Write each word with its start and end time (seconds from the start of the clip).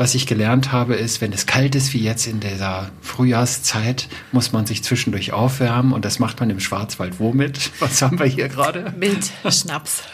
Was 0.00 0.14
ich 0.14 0.26
gelernt 0.26 0.72
habe, 0.72 0.94
ist, 0.94 1.20
wenn 1.20 1.30
es 1.30 1.44
kalt 1.44 1.74
ist 1.74 1.92
wie 1.92 2.02
jetzt 2.02 2.26
in 2.26 2.40
dieser 2.40 2.90
Frühjahrszeit, 3.02 4.08
muss 4.32 4.50
man 4.50 4.64
sich 4.64 4.82
zwischendurch 4.82 5.34
aufwärmen 5.34 5.92
und 5.92 6.06
das 6.06 6.18
macht 6.18 6.40
man 6.40 6.48
im 6.48 6.58
Schwarzwald 6.58 7.20
womit? 7.20 7.70
Was 7.80 8.00
haben 8.00 8.18
wir 8.18 8.24
hier 8.24 8.48
gerade? 8.48 8.94
Mit 8.96 9.30
Schnaps. 9.50 10.04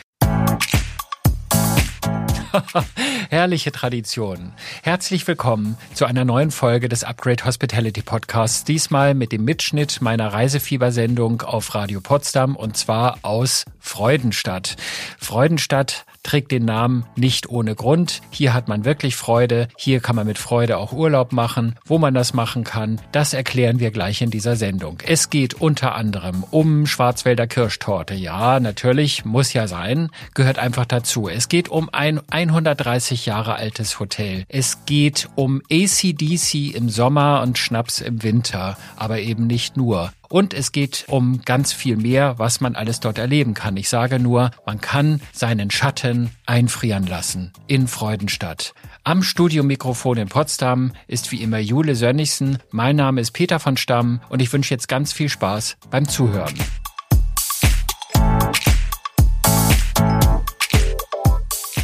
Herrliche 3.31 3.71
Tradition. 3.71 4.55
Herzlich 4.83 5.29
willkommen 5.29 5.77
zu 5.95 6.05
einer 6.05 6.25
neuen 6.25 6.51
Folge 6.51 6.89
des 6.89 7.05
Upgrade 7.05 7.45
Hospitality 7.45 8.03
Podcasts. 8.03 8.65
Diesmal 8.65 9.15
mit 9.15 9.31
dem 9.31 9.45
Mitschnitt 9.45 10.01
meiner 10.01 10.33
Reisefiebersendung 10.33 11.43
auf 11.43 11.77
Radio 11.77 12.01
Potsdam 12.01 12.57
und 12.57 12.77
zwar 12.77 13.19
aus 13.23 13.65
Freudenstadt. 13.79 14.75
Freudenstadt 15.19 16.07
trägt 16.27 16.51
den 16.51 16.65
Namen 16.65 17.05
nicht 17.15 17.49
ohne 17.49 17.77
Grund. 17.77 18.21
Hier 18.31 18.53
hat 18.53 18.67
man 18.67 18.85
wirklich 18.85 19.15
Freude. 19.15 19.69
Hier 19.79 20.01
kann 20.01 20.17
man 20.17 20.27
mit 20.27 20.39
Freude 20.39 20.77
auch 20.77 20.93
Urlaub 20.93 21.33
machen. 21.33 21.77
Wo 21.85 21.99
man 21.99 22.15
das 22.15 22.35
machen 22.35 22.65
kann, 22.65 23.01
das 23.13 23.33
erklären 23.33 23.79
wir 23.79 23.93
gleich 23.93 24.21
in 24.23 24.31
dieser 24.31 24.57
Sendung. 24.57 24.99
Es 25.07 25.31
geht 25.31 25.55
unter 25.55 25.95
anderem 25.95 26.45
um 26.51 26.87
Schwarzwälder 26.87 27.47
Kirschtorte. 27.47 28.15
Ja, 28.15 28.59
natürlich, 28.59 29.25
muss 29.25 29.53
ja 29.53 29.69
sein, 29.69 30.11
gehört 30.35 30.59
einfach 30.59 30.85
dazu. 30.85 31.29
Es 31.29 31.49
geht 31.49 31.69
um 31.69 31.89
ein 31.93 32.21
130 32.29 33.25
Jahre 33.25 33.55
altes 33.55 34.01
Hotel. 34.01 34.45
Es 34.49 34.85
geht 34.85 35.29
um 35.37 35.63
ACDC 35.71 36.75
im 36.75 36.89
Sommer 36.89 37.43
und 37.43 37.57
Schnaps 37.57 38.01
im 38.01 38.25
Winter, 38.25 38.77
aber 38.97 39.21
eben 39.21 39.47
nicht 39.47 39.77
nur. 39.77 40.11
Und 40.29 40.55
es 40.55 40.73
geht 40.73 41.05
um 41.09 41.43
ganz 41.45 41.73
viel 41.73 41.97
mehr, 41.97 42.39
was 42.39 42.61
man 42.61 42.77
alles 42.77 43.01
dort 43.01 43.19
erleben 43.19 43.55
kann. 43.55 43.77
Ich 43.77 43.89
sage 43.89 44.19
nur, 44.19 44.51
man 44.65 44.81
kann 44.81 45.21
seinen 45.33 45.71
Schatten 45.71 46.31
einfrieren 46.47 47.07
lassen 47.07 47.53
in 47.67 47.89
Freudenstadt. 47.89 48.75
Am 49.05 49.23
Studiomikrofon 49.23 50.19
in 50.19 50.29
Potsdam 50.29 50.93
ist 51.07 51.31
wie 51.33 51.43
immer 51.43 51.59
Jule 51.59 51.95
Sönnigsen. 51.95 52.59
Mein 52.71 52.97
Name 52.97 53.21
ist 53.21 53.33
Peter 53.33 53.61
von 53.61 53.77
Stamm 53.77 54.21
und 54.29 54.43
ich 54.43 54.53
wünsche 54.53 54.75
jetzt 54.75 54.89
ganz 54.89 55.13
viel 55.13 55.29
Spaß 55.29 55.77
beim 55.91 56.09
Zuhören. 56.09 56.55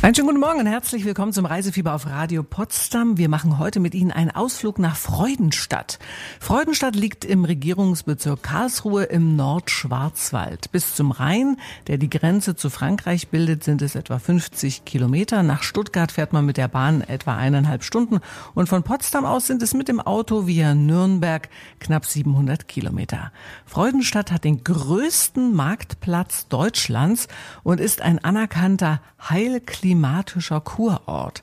Einen 0.02 0.16
schönen 0.16 0.26
guten 0.26 0.40
Morgen 0.40 0.58
und 0.58 0.66
herzlich 0.66 1.04
willkommen 1.04 1.32
zum 1.32 1.46
Reisefieber 1.46 1.94
auf 1.94 2.08
Radio 2.08 2.42
Potsdam. 2.42 3.18
Wir 3.18 3.28
machen 3.28 3.60
heute 3.60 3.78
mit 3.78 3.94
Ihnen 3.94 4.10
einen 4.10 4.32
Ausflug 4.32 4.80
nach 4.80 4.96
Freudenstadt. 4.96 6.00
Freudenstadt 6.40 6.96
liegt 6.96 7.24
im 7.24 7.44
Regierungsbezirk 7.44 8.42
Karlsruhe 8.42 9.04
im 9.04 9.36
Nordschwarzwald. 9.36 10.72
Bis 10.72 10.96
zum 10.96 11.12
Rhein, 11.12 11.56
der 11.86 11.98
die 11.98 12.10
Grenze 12.10 12.56
zu 12.56 12.68
Frankreich 12.68 13.28
bildet, 13.28 13.62
sind 13.62 13.80
es 13.80 13.94
etwa 13.94 14.18
50 14.18 14.84
Kilometer. 14.84 15.44
Nach 15.44 15.62
Stuttgart 15.62 16.10
fährt 16.10 16.32
man 16.32 16.46
mit 16.46 16.56
der 16.56 16.66
Bahn 16.66 17.02
etwa 17.02 17.36
eineinhalb 17.36 17.84
Stunden 17.84 18.18
und 18.54 18.68
von 18.68 18.82
Potsdam 18.82 19.24
aus 19.24 19.46
sind 19.46 19.62
es 19.62 19.72
mit 19.72 19.86
dem 19.86 20.00
Auto 20.00 20.48
via 20.48 20.74
Nürnberg 20.74 21.48
knapp 21.78 22.06
700 22.06 22.66
Kilometer. 22.66 23.30
Freudenstadt 23.66 24.32
hat 24.32 24.42
den 24.42 24.64
größten 24.64 25.54
Marktplatz 25.54 26.48
Deutschlands 26.48 27.28
und 27.62 27.78
ist 27.78 28.02
ein 28.02 28.18
anerkannter 28.18 29.00
Heilklima 29.30 29.91
klimatischer 29.92 30.62
Kurort. 30.62 31.42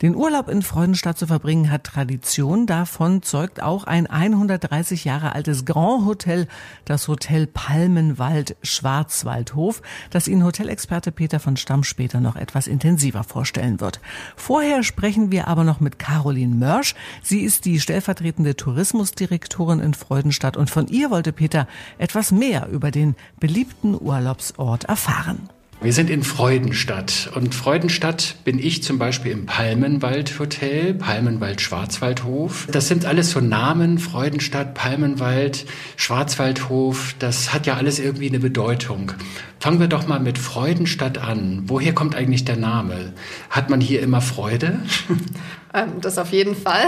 Den 0.00 0.16
Urlaub 0.16 0.48
in 0.48 0.62
Freudenstadt 0.62 1.18
zu 1.18 1.26
verbringen 1.26 1.70
hat 1.70 1.84
Tradition. 1.84 2.64
Davon 2.64 3.22
zeugt 3.22 3.62
auch 3.62 3.84
ein 3.84 4.06
130 4.06 5.04
Jahre 5.04 5.34
altes 5.34 5.66
Grand 5.66 6.06
Hotel, 6.06 6.48
das 6.86 7.08
Hotel 7.08 7.46
Palmenwald 7.46 8.56
Schwarzwaldhof, 8.62 9.82
das 10.08 10.28
Ihnen 10.28 10.44
Hotelexperte 10.44 11.12
Peter 11.12 11.40
von 11.40 11.58
Stamm 11.58 11.84
später 11.84 12.20
noch 12.20 12.36
etwas 12.36 12.68
intensiver 12.68 13.22
vorstellen 13.22 13.80
wird. 13.80 14.00
Vorher 14.34 14.82
sprechen 14.82 15.30
wir 15.30 15.46
aber 15.46 15.64
noch 15.64 15.80
mit 15.80 15.98
Caroline 15.98 16.54
Mörsch. 16.54 16.94
Sie 17.22 17.40
ist 17.40 17.66
die 17.66 17.80
stellvertretende 17.80 18.56
Tourismusdirektorin 18.56 19.80
in 19.80 19.92
Freudenstadt 19.92 20.56
und 20.56 20.70
von 20.70 20.88
ihr 20.88 21.10
wollte 21.10 21.32
Peter 21.34 21.68
etwas 21.98 22.32
mehr 22.32 22.68
über 22.70 22.90
den 22.90 23.14
beliebten 23.40 23.94
Urlaubsort 23.94 24.84
erfahren. 24.84 25.50
Wir 25.82 25.94
sind 25.94 26.10
in 26.10 26.22
Freudenstadt 26.22 27.30
und 27.34 27.54
Freudenstadt 27.54 28.34
bin 28.44 28.58
ich 28.58 28.82
zum 28.82 28.98
Beispiel 28.98 29.32
im 29.32 29.46
Palmenwald 29.46 30.38
Hotel, 30.38 30.92
Palmenwald 30.92 31.62
Schwarzwaldhof. 31.62 32.68
Das 32.70 32.86
sind 32.86 33.06
alles 33.06 33.30
so 33.30 33.40
Namen, 33.40 33.98
Freudenstadt, 33.98 34.74
Palmenwald, 34.74 35.64
Schwarzwaldhof, 35.96 37.14
das 37.18 37.54
hat 37.54 37.66
ja 37.66 37.76
alles 37.76 37.98
irgendwie 37.98 38.28
eine 38.28 38.40
Bedeutung. 38.40 39.12
Fangen 39.58 39.80
wir 39.80 39.88
doch 39.88 40.06
mal 40.06 40.20
mit 40.20 40.36
Freudenstadt 40.36 41.16
an. 41.16 41.62
Woher 41.64 41.94
kommt 41.94 42.14
eigentlich 42.14 42.44
der 42.44 42.56
Name? 42.56 43.14
Hat 43.48 43.70
man 43.70 43.80
hier 43.80 44.02
immer 44.02 44.20
Freude? 44.20 44.80
Ähm, 45.72 46.00
das 46.00 46.18
auf 46.18 46.32
jeden 46.32 46.56
Fall. 46.56 46.82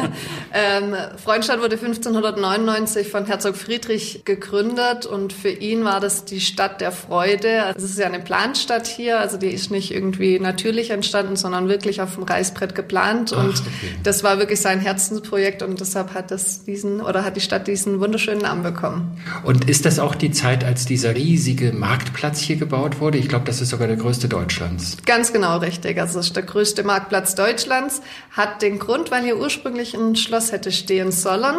ähm, 0.54 0.94
Freudenstadt 1.22 1.60
wurde 1.60 1.76
1599 1.76 3.08
von 3.08 3.24
Herzog 3.24 3.56
Friedrich 3.56 4.22
gegründet 4.24 5.06
und 5.06 5.32
für 5.32 5.48
ihn 5.48 5.84
war 5.84 6.00
das 6.00 6.26
die 6.26 6.40
Stadt 6.40 6.82
der 6.82 6.92
Freude. 6.92 7.74
Es 7.74 7.82
ist 7.82 7.98
ja 7.98 8.06
eine 8.06 8.20
Planstadt 8.20 8.86
hier, 8.86 9.18
also 9.18 9.38
die 9.38 9.48
ist 9.48 9.70
nicht 9.70 9.94
irgendwie 9.94 10.38
natürlich 10.40 10.90
entstanden, 10.90 11.36
sondern 11.36 11.68
wirklich 11.68 12.02
auf 12.02 12.16
dem 12.16 12.24
Reißbrett 12.24 12.74
geplant 12.74 13.32
Ach, 13.34 13.44
und 13.44 13.50
okay. 13.50 13.96
das 14.02 14.22
war 14.22 14.38
wirklich 14.38 14.60
sein 14.60 14.80
Herzensprojekt 14.80 15.62
und 15.62 15.80
deshalb 15.80 16.12
hat 16.12 16.30
das 16.30 16.64
diesen 16.64 17.00
oder 17.00 17.24
hat 17.24 17.36
die 17.36 17.40
Stadt 17.40 17.66
diesen 17.66 17.98
wunderschönen 17.98 18.42
Namen 18.42 18.62
bekommen. 18.62 19.16
Und 19.44 19.70
ist 19.70 19.86
das 19.86 19.98
auch 19.98 20.14
die 20.14 20.32
Zeit, 20.32 20.64
als 20.64 20.84
dieser 20.84 21.14
riesige 21.14 21.72
Marktplatz 21.72 22.40
hier 22.40 22.56
gebaut 22.56 23.00
wurde? 23.00 23.16
Ich 23.16 23.28
glaube, 23.28 23.46
das 23.46 23.62
ist 23.62 23.70
sogar 23.70 23.88
der 23.88 23.96
größte 23.96 24.28
Deutschlands. 24.28 24.98
Ganz 25.06 25.32
genau 25.32 25.58
richtig. 25.58 25.98
Also 25.98 26.18
es 26.18 26.26
ist 26.26 26.36
der 26.36 26.42
größte 26.42 26.84
Marktplatz 26.84 27.34
Deutschlands 27.34 28.02
hat 28.30 28.62
den 28.62 28.78
Grund, 28.78 29.10
weil 29.10 29.22
hier 29.22 29.38
ursprünglich 29.38 29.94
ein 29.94 30.16
Schloss 30.16 30.52
hätte 30.52 30.72
stehen 30.72 31.12
sollen. 31.12 31.56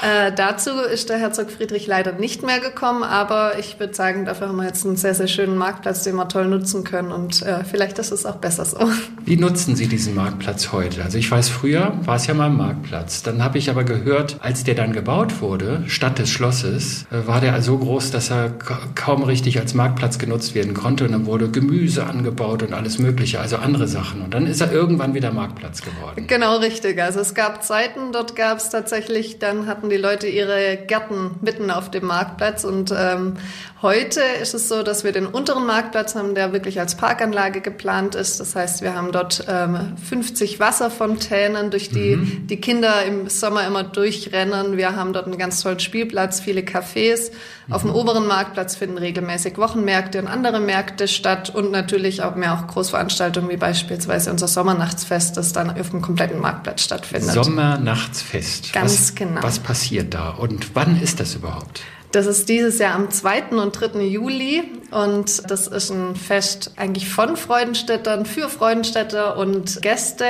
Äh, 0.00 0.32
dazu 0.32 0.70
ist 0.70 1.10
der 1.10 1.18
Herzog 1.18 1.50
Friedrich 1.50 1.86
leider 1.86 2.12
nicht 2.12 2.42
mehr 2.42 2.60
gekommen, 2.60 3.02
aber 3.02 3.58
ich 3.58 3.78
würde 3.78 3.94
sagen, 3.94 4.24
dafür 4.24 4.48
haben 4.48 4.56
wir 4.56 4.64
jetzt 4.64 4.86
einen 4.86 4.96
sehr, 4.96 5.14
sehr 5.14 5.28
schönen 5.28 5.56
Marktplatz, 5.56 6.02
den 6.02 6.16
wir 6.16 6.28
toll 6.28 6.46
nutzen 6.46 6.82
können 6.82 7.12
und 7.12 7.42
äh, 7.42 7.62
vielleicht 7.64 7.98
ist 7.98 8.10
es 8.10 8.24
auch 8.24 8.36
besser 8.36 8.64
so. 8.64 8.78
Wie 9.24 9.36
nutzen 9.36 9.76
Sie 9.76 9.88
diesen 9.88 10.14
Marktplatz 10.14 10.72
heute? 10.72 11.02
Also 11.02 11.18
ich 11.18 11.30
weiß, 11.30 11.48
früher 11.48 11.92
war 12.04 12.16
es 12.16 12.26
ja 12.26 12.34
mal 12.34 12.46
ein 12.46 12.56
Marktplatz. 12.56 13.22
Dann 13.22 13.44
habe 13.44 13.58
ich 13.58 13.68
aber 13.68 13.84
gehört, 13.84 14.36
als 14.40 14.64
der 14.64 14.74
dann 14.74 14.92
gebaut 14.92 15.40
wurde, 15.40 15.84
statt 15.86 16.18
des 16.18 16.30
Schlosses, 16.30 17.04
äh, 17.10 17.26
war 17.26 17.40
der 17.40 17.60
so 17.60 17.76
groß, 17.76 18.12
dass 18.12 18.30
er 18.30 18.52
kaum 18.94 19.22
richtig 19.24 19.58
als 19.58 19.74
Marktplatz 19.74 20.18
genutzt 20.18 20.54
werden 20.54 20.74
konnte 20.74 21.04
und 21.04 21.12
dann 21.12 21.26
wurde 21.26 21.50
Gemüse 21.50 22.06
angebaut 22.06 22.62
und 22.62 22.72
alles 22.72 22.98
Mögliche, 22.98 23.40
also 23.40 23.56
andere 23.56 23.88
Sachen. 23.88 24.22
Und 24.22 24.32
dann 24.32 24.46
ist 24.46 24.60
er 24.60 24.72
irgendwann 24.72 25.14
wieder 25.14 25.32
Marktplatz 25.32 25.82
geworden. 25.82 26.26
Genau 26.26 26.58
richtig. 26.58 27.00
Also 27.02 27.20
es 27.20 27.34
gab 27.34 27.62
Zeiten, 27.62 28.12
dort 28.12 28.36
gab 28.36 28.58
es 28.58 28.70
tatsächlich, 28.70 29.38
dann 29.38 29.66
hat 29.66 29.82
hatten 29.82 29.90
die 29.90 29.96
Leute 29.96 30.28
ihre 30.28 30.76
Gärten 30.76 31.36
mitten 31.40 31.70
auf 31.70 31.90
dem 31.90 32.06
Marktplatz. 32.06 32.62
Und 32.62 32.94
ähm, 32.96 33.34
heute 33.80 34.20
ist 34.40 34.54
es 34.54 34.68
so, 34.68 34.82
dass 34.82 35.02
wir 35.02 35.10
den 35.10 35.26
unteren 35.26 35.66
Marktplatz 35.66 36.14
haben, 36.14 36.34
der 36.36 36.52
wirklich 36.52 36.78
als 36.78 36.94
Parkanlage 36.94 37.62
geplant 37.62 38.14
ist. 38.14 38.38
Das 38.38 38.54
heißt, 38.54 38.82
wir 38.82 38.94
haben 38.94 39.11
dort 39.12 39.44
ähm, 39.48 39.96
50 39.96 40.58
Wasserfontänen, 40.58 41.70
durch 41.70 41.90
die 41.90 42.16
mhm. 42.16 42.46
die 42.46 42.60
Kinder 42.60 43.04
im 43.04 43.28
Sommer 43.28 43.66
immer 43.66 43.84
durchrennen. 43.84 44.76
Wir 44.76 44.96
haben 44.96 45.12
dort 45.12 45.26
einen 45.26 45.38
ganz 45.38 45.62
tollen 45.62 45.78
Spielplatz, 45.80 46.40
viele 46.40 46.62
Cafés. 46.62 47.30
Mhm. 47.66 47.72
Auf 47.72 47.82
dem 47.82 47.94
oberen 47.94 48.26
Marktplatz 48.26 48.74
finden 48.74 48.98
regelmäßig 48.98 49.58
Wochenmärkte 49.58 50.18
und 50.20 50.26
andere 50.26 50.60
Märkte 50.60 51.06
statt 51.06 51.50
und 51.54 51.70
natürlich 51.70 52.22
auch 52.22 52.34
mehr 52.34 52.54
auch 52.54 52.66
Großveranstaltungen 52.66 53.50
wie 53.50 53.56
beispielsweise 53.56 54.30
unser 54.30 54.48
Sommernachtsfest, 54.48 55.36
das 55.36 55.52
dann 55.52 55.70
auf 55.78 55.90
dem 55.90 56.02
kompletten 56.02 56.40
Marktplatz 56.40 56.82
stattfindet. 56.82 57.32
Sommernachtsfest. 57.32 58.72
Ganz 58.72 58.92
was, 58.92 59.14
genau. 59.14 59.42
Was 59.42 59.58
passiert 59.58 60.14
da 60.14 60.30
und 60.30 60.74
wann 60.74 61.00
ist 61.00 61.20
das 61.20 61.34
überhaupt? 61.34 61.82
Das 62.12 62.26
ist 62.26 62.50
dieses 62.50 62.78
Jahr 62.78 62.94
am 62.94 63.10
2. 63.10 63.56
und 63.56 63.72
3. 63.72 64.02
Juli 64.02 64.62
und 64.90 65.50
das 65.50 65.66
ist 65.66 65.90
ein 65.90 66.14
Fest 66.14 66.72
eigentlich 66.76 67.08
von 67.08 67.38
Freudenstädtern 67.38 68.26
für 68.26 68.50
Freudenstädter 68.50 69.38
und 69.38 69.80
Gäste. 69.80 70.26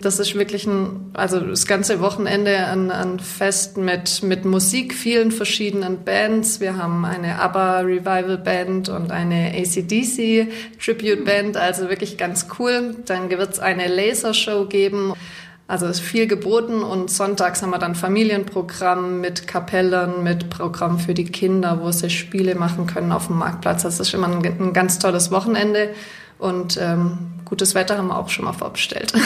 Das 0.00 0.18
ist 0.18 0.34
wirklich 0.34 0.66
ein, 0.66 1.12
also 1.12 1.38
das 1.38 1.66
ganze 1.66 2.00
Wochenende 2.00 2.56
ein, 2.66 2.90
ein 2.90 3.20
Fest 3.20 3.76
mit, 3.76 4.24
mit 4.24 4.44
Musik, 4.44 4.92
vielen 4.92 5.30
verschiedenen 5.30 6.02
Bands. 6.02 6.58
Wir 6.58 6.76
haben 6.76 7.04
eine 7.04 7.38
ABBA 7.38 7.80
Revival 7.82 8.38
Band 8.38 8.88
und 8.88 9.12
eine 9.12 9.52
ACDC 9.56 10.48
Tribute 10.84 11.24
Band, 11.24 11.56
also 11.56 11.88
wirklich 11.88 12.18
ganz 12.18 12.48
cool. 12.58 12.96
Dann 13.06 13.30
wird 13.30 13.52
es 13.52 13.60
eine 13.60 13.86
Lasershow 13.86 14.66
geben. 14.66 15.14
Also 15.70 15.86
ist 15.86 16.00
viel 16.00 16.26
geboten 16.26 16.82
und 16.82 17.12
sonntags 17.12 17.62
haben 17.62 17.70
wir 17.70 17.78
dann 17.78 17.94
Familienprogramm 17.94 19.20
mit 19.20 19.46
Kapellen, 19.46 20.24
mit 20.24 20.50
Programm 20.50 20.98
für 20.98 21.14
die 21.14 21.26
Kinder, 21.26 21.78
wo 21.80 21.92
sie 21.92 22.10
Spiele 22.10 22.56
machen 22.56 22.88
können 22.88 23.12
auf 23.12 23.28
dem 23.28 23.38
Marktplatz. 23.38 23.84
Das 23.84 24.00
ist 24.00 24.12
immer 24.12 24.26
ein, 24.26 24.44
ein 24.44 24.72
ganz 24.72 24.98
tolles 24.98 25.30
Wochenende 25.30 25.90
und 26.40 26.76
ähm, 26.82 27.18
gutes 27.50 27.74
Wetter 27.74 27.98
haben 27.98 28.08
wir 28.08 28.18
auch 28.18 28.30
schon 28.30 28.46
mal 28.46 28.52
vorbestellt. 28.52 29.12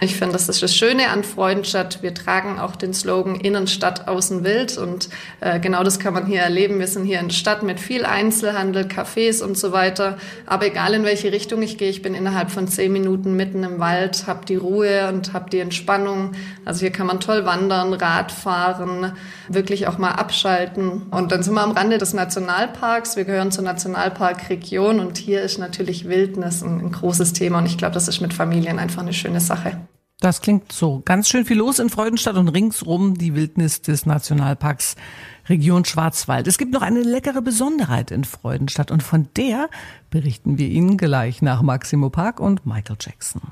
Ich 0.00 0.16
finde, 0.16 0.32
das 0.32 0.48
ist 0.48 0.62
das 0.62 0.76
Schöne 0.76 1.10
an 1.10 1.24
Freudenstadt. 1.24 2.02
Wir 2.02 2.14
tragen 2.14 2.58
auch 2.58 2.76
den 2.76 2.94
Slogan 2.94 3.36
Innenstadt, 3.36 4.08
Außen 4.08 4.44
Wild 4.44 4.76
und 4.78 5.08
äh, 5.40 5.60
genau 5.60 5.82
das 5.82 5.98
kann 5.98 6.14
man 6.14 6.26
hier 6.26 6.40
erleben. 6.40 6.78
Wir 6.78 6.86
sind 6.86 7.04
hier 7.04 7.20
in 7.20 7.28
der 7.28 7.34
Stadt 7.34 7.62
mit 7.62 7.80
viel 7.80 8.04
Einzelhandel, 8.04 8.84
Cafés 8.84 9.42
und 9.42 9.56
so 9.56 9.72
weiter. 9.72 10.18
Aber 10.46 10.66
egal 10.66 10.94
in 10.94 11.04
welche 11.04 11.32
Richtung 11.32 11.62
ich 11.62 11.78
gehe, 11.78 11.90
ich 11.90 12.02
bin 12.02 12.14
innerhalb 12.14 12.50
von 12.50 12.68
zehn 12.68 12.92
Minuten 12.92 13.34
mitten 13.34 13.62
im 13.64 13.78
Wald, 13.78 14.26
habe 14.26 14.44
die 14.44 14.56
Ruhe 14.56 15.08
und 15.08 15.32
habe 15.32 15.50
die 15.50 15.60
Entspannung. 15.60 16.32
Also 16.64 16.80
hier 16.80 16.90
kann 16.90 17.06
man 17.06 17.20
toll 17.20 17.44
wandern, 17.44 17.92
Rad 17.94 18.32
fahren, 18.32 19.12
wirklich 19.48 19.86
auch 19.86 19.98
mal 19.98 20.12
abschalten. 20.12 21.02
Und 21.10 21.32
dann 21.32 21.42
sind 21.42 21.54
wir 21.54 21.62
am 21.62 21.72
Rande 21.72 21.98
des 21.98 22.12
Nationalparks. 22.12 23.16
Wir 23.16 23.24
gehören 23.24 23.52
zur 23.52 23.64
Nationalparkregion 23.64 25.00
und 25.00 25.18
hier 25.18 25.42
ist 25.42 25.58
natürlich 25.58 26.08
Wildnis 26.08 26.62
ein 26.62 26.90
großes 27.02 27.32
Thema 27.34 27.58
und 27.58 27.66
ich 27.66 27.76
glaube, 27.76 27.94
das 27.94 28.08
ist 28.08 28.20
mit 28.20 28.32
Familien 28.32 28.78
einfach 28.78 29.02
eine 29.02 29.12
schöne 29.12 29.40
Sache. 29.40 29.76
Das 30.20 30.40
klingt 30.40 30.70
so. 30.70 31.02
Ganz 31.04 31.28
schön 31.28 31.44
viel 31.44 31.58
los 31.58 31.80
in 31.80 31.90
Freudenstadt 31.90 32.36
und 32.36 32.48
ringsrum 32.48 33.18
die 33.18 33.34
Wildnis 33.34 33.82
des 33.82 34.06
Nationalparks 34.06 34.94
Region 35.48 35.84
Schwarzwald. 35.84 36.46
Es 36.46 36.58
gibt 36.58 36.72
noch 36.72 36.82
eine 36.82 37.02
leckere 37.02 37.42
Besonderheit 37.42 38.12
in 38.12 38.22
Freudenstadt 38.22 38.92
und 38.92 39.02
von 39.02 39.28
der 39.36 39.68
berichten 40.10 40.58
wir 40.58 40.68
Ihnen 40.68 40.96
gleich 40.96 41.42
nach 41.42 41.62
Maximo 41.62 42.08
Park 42.08 42.38
und 42.38 42.64
Michael 42.64 42.96
Jackson. 43.00 43.42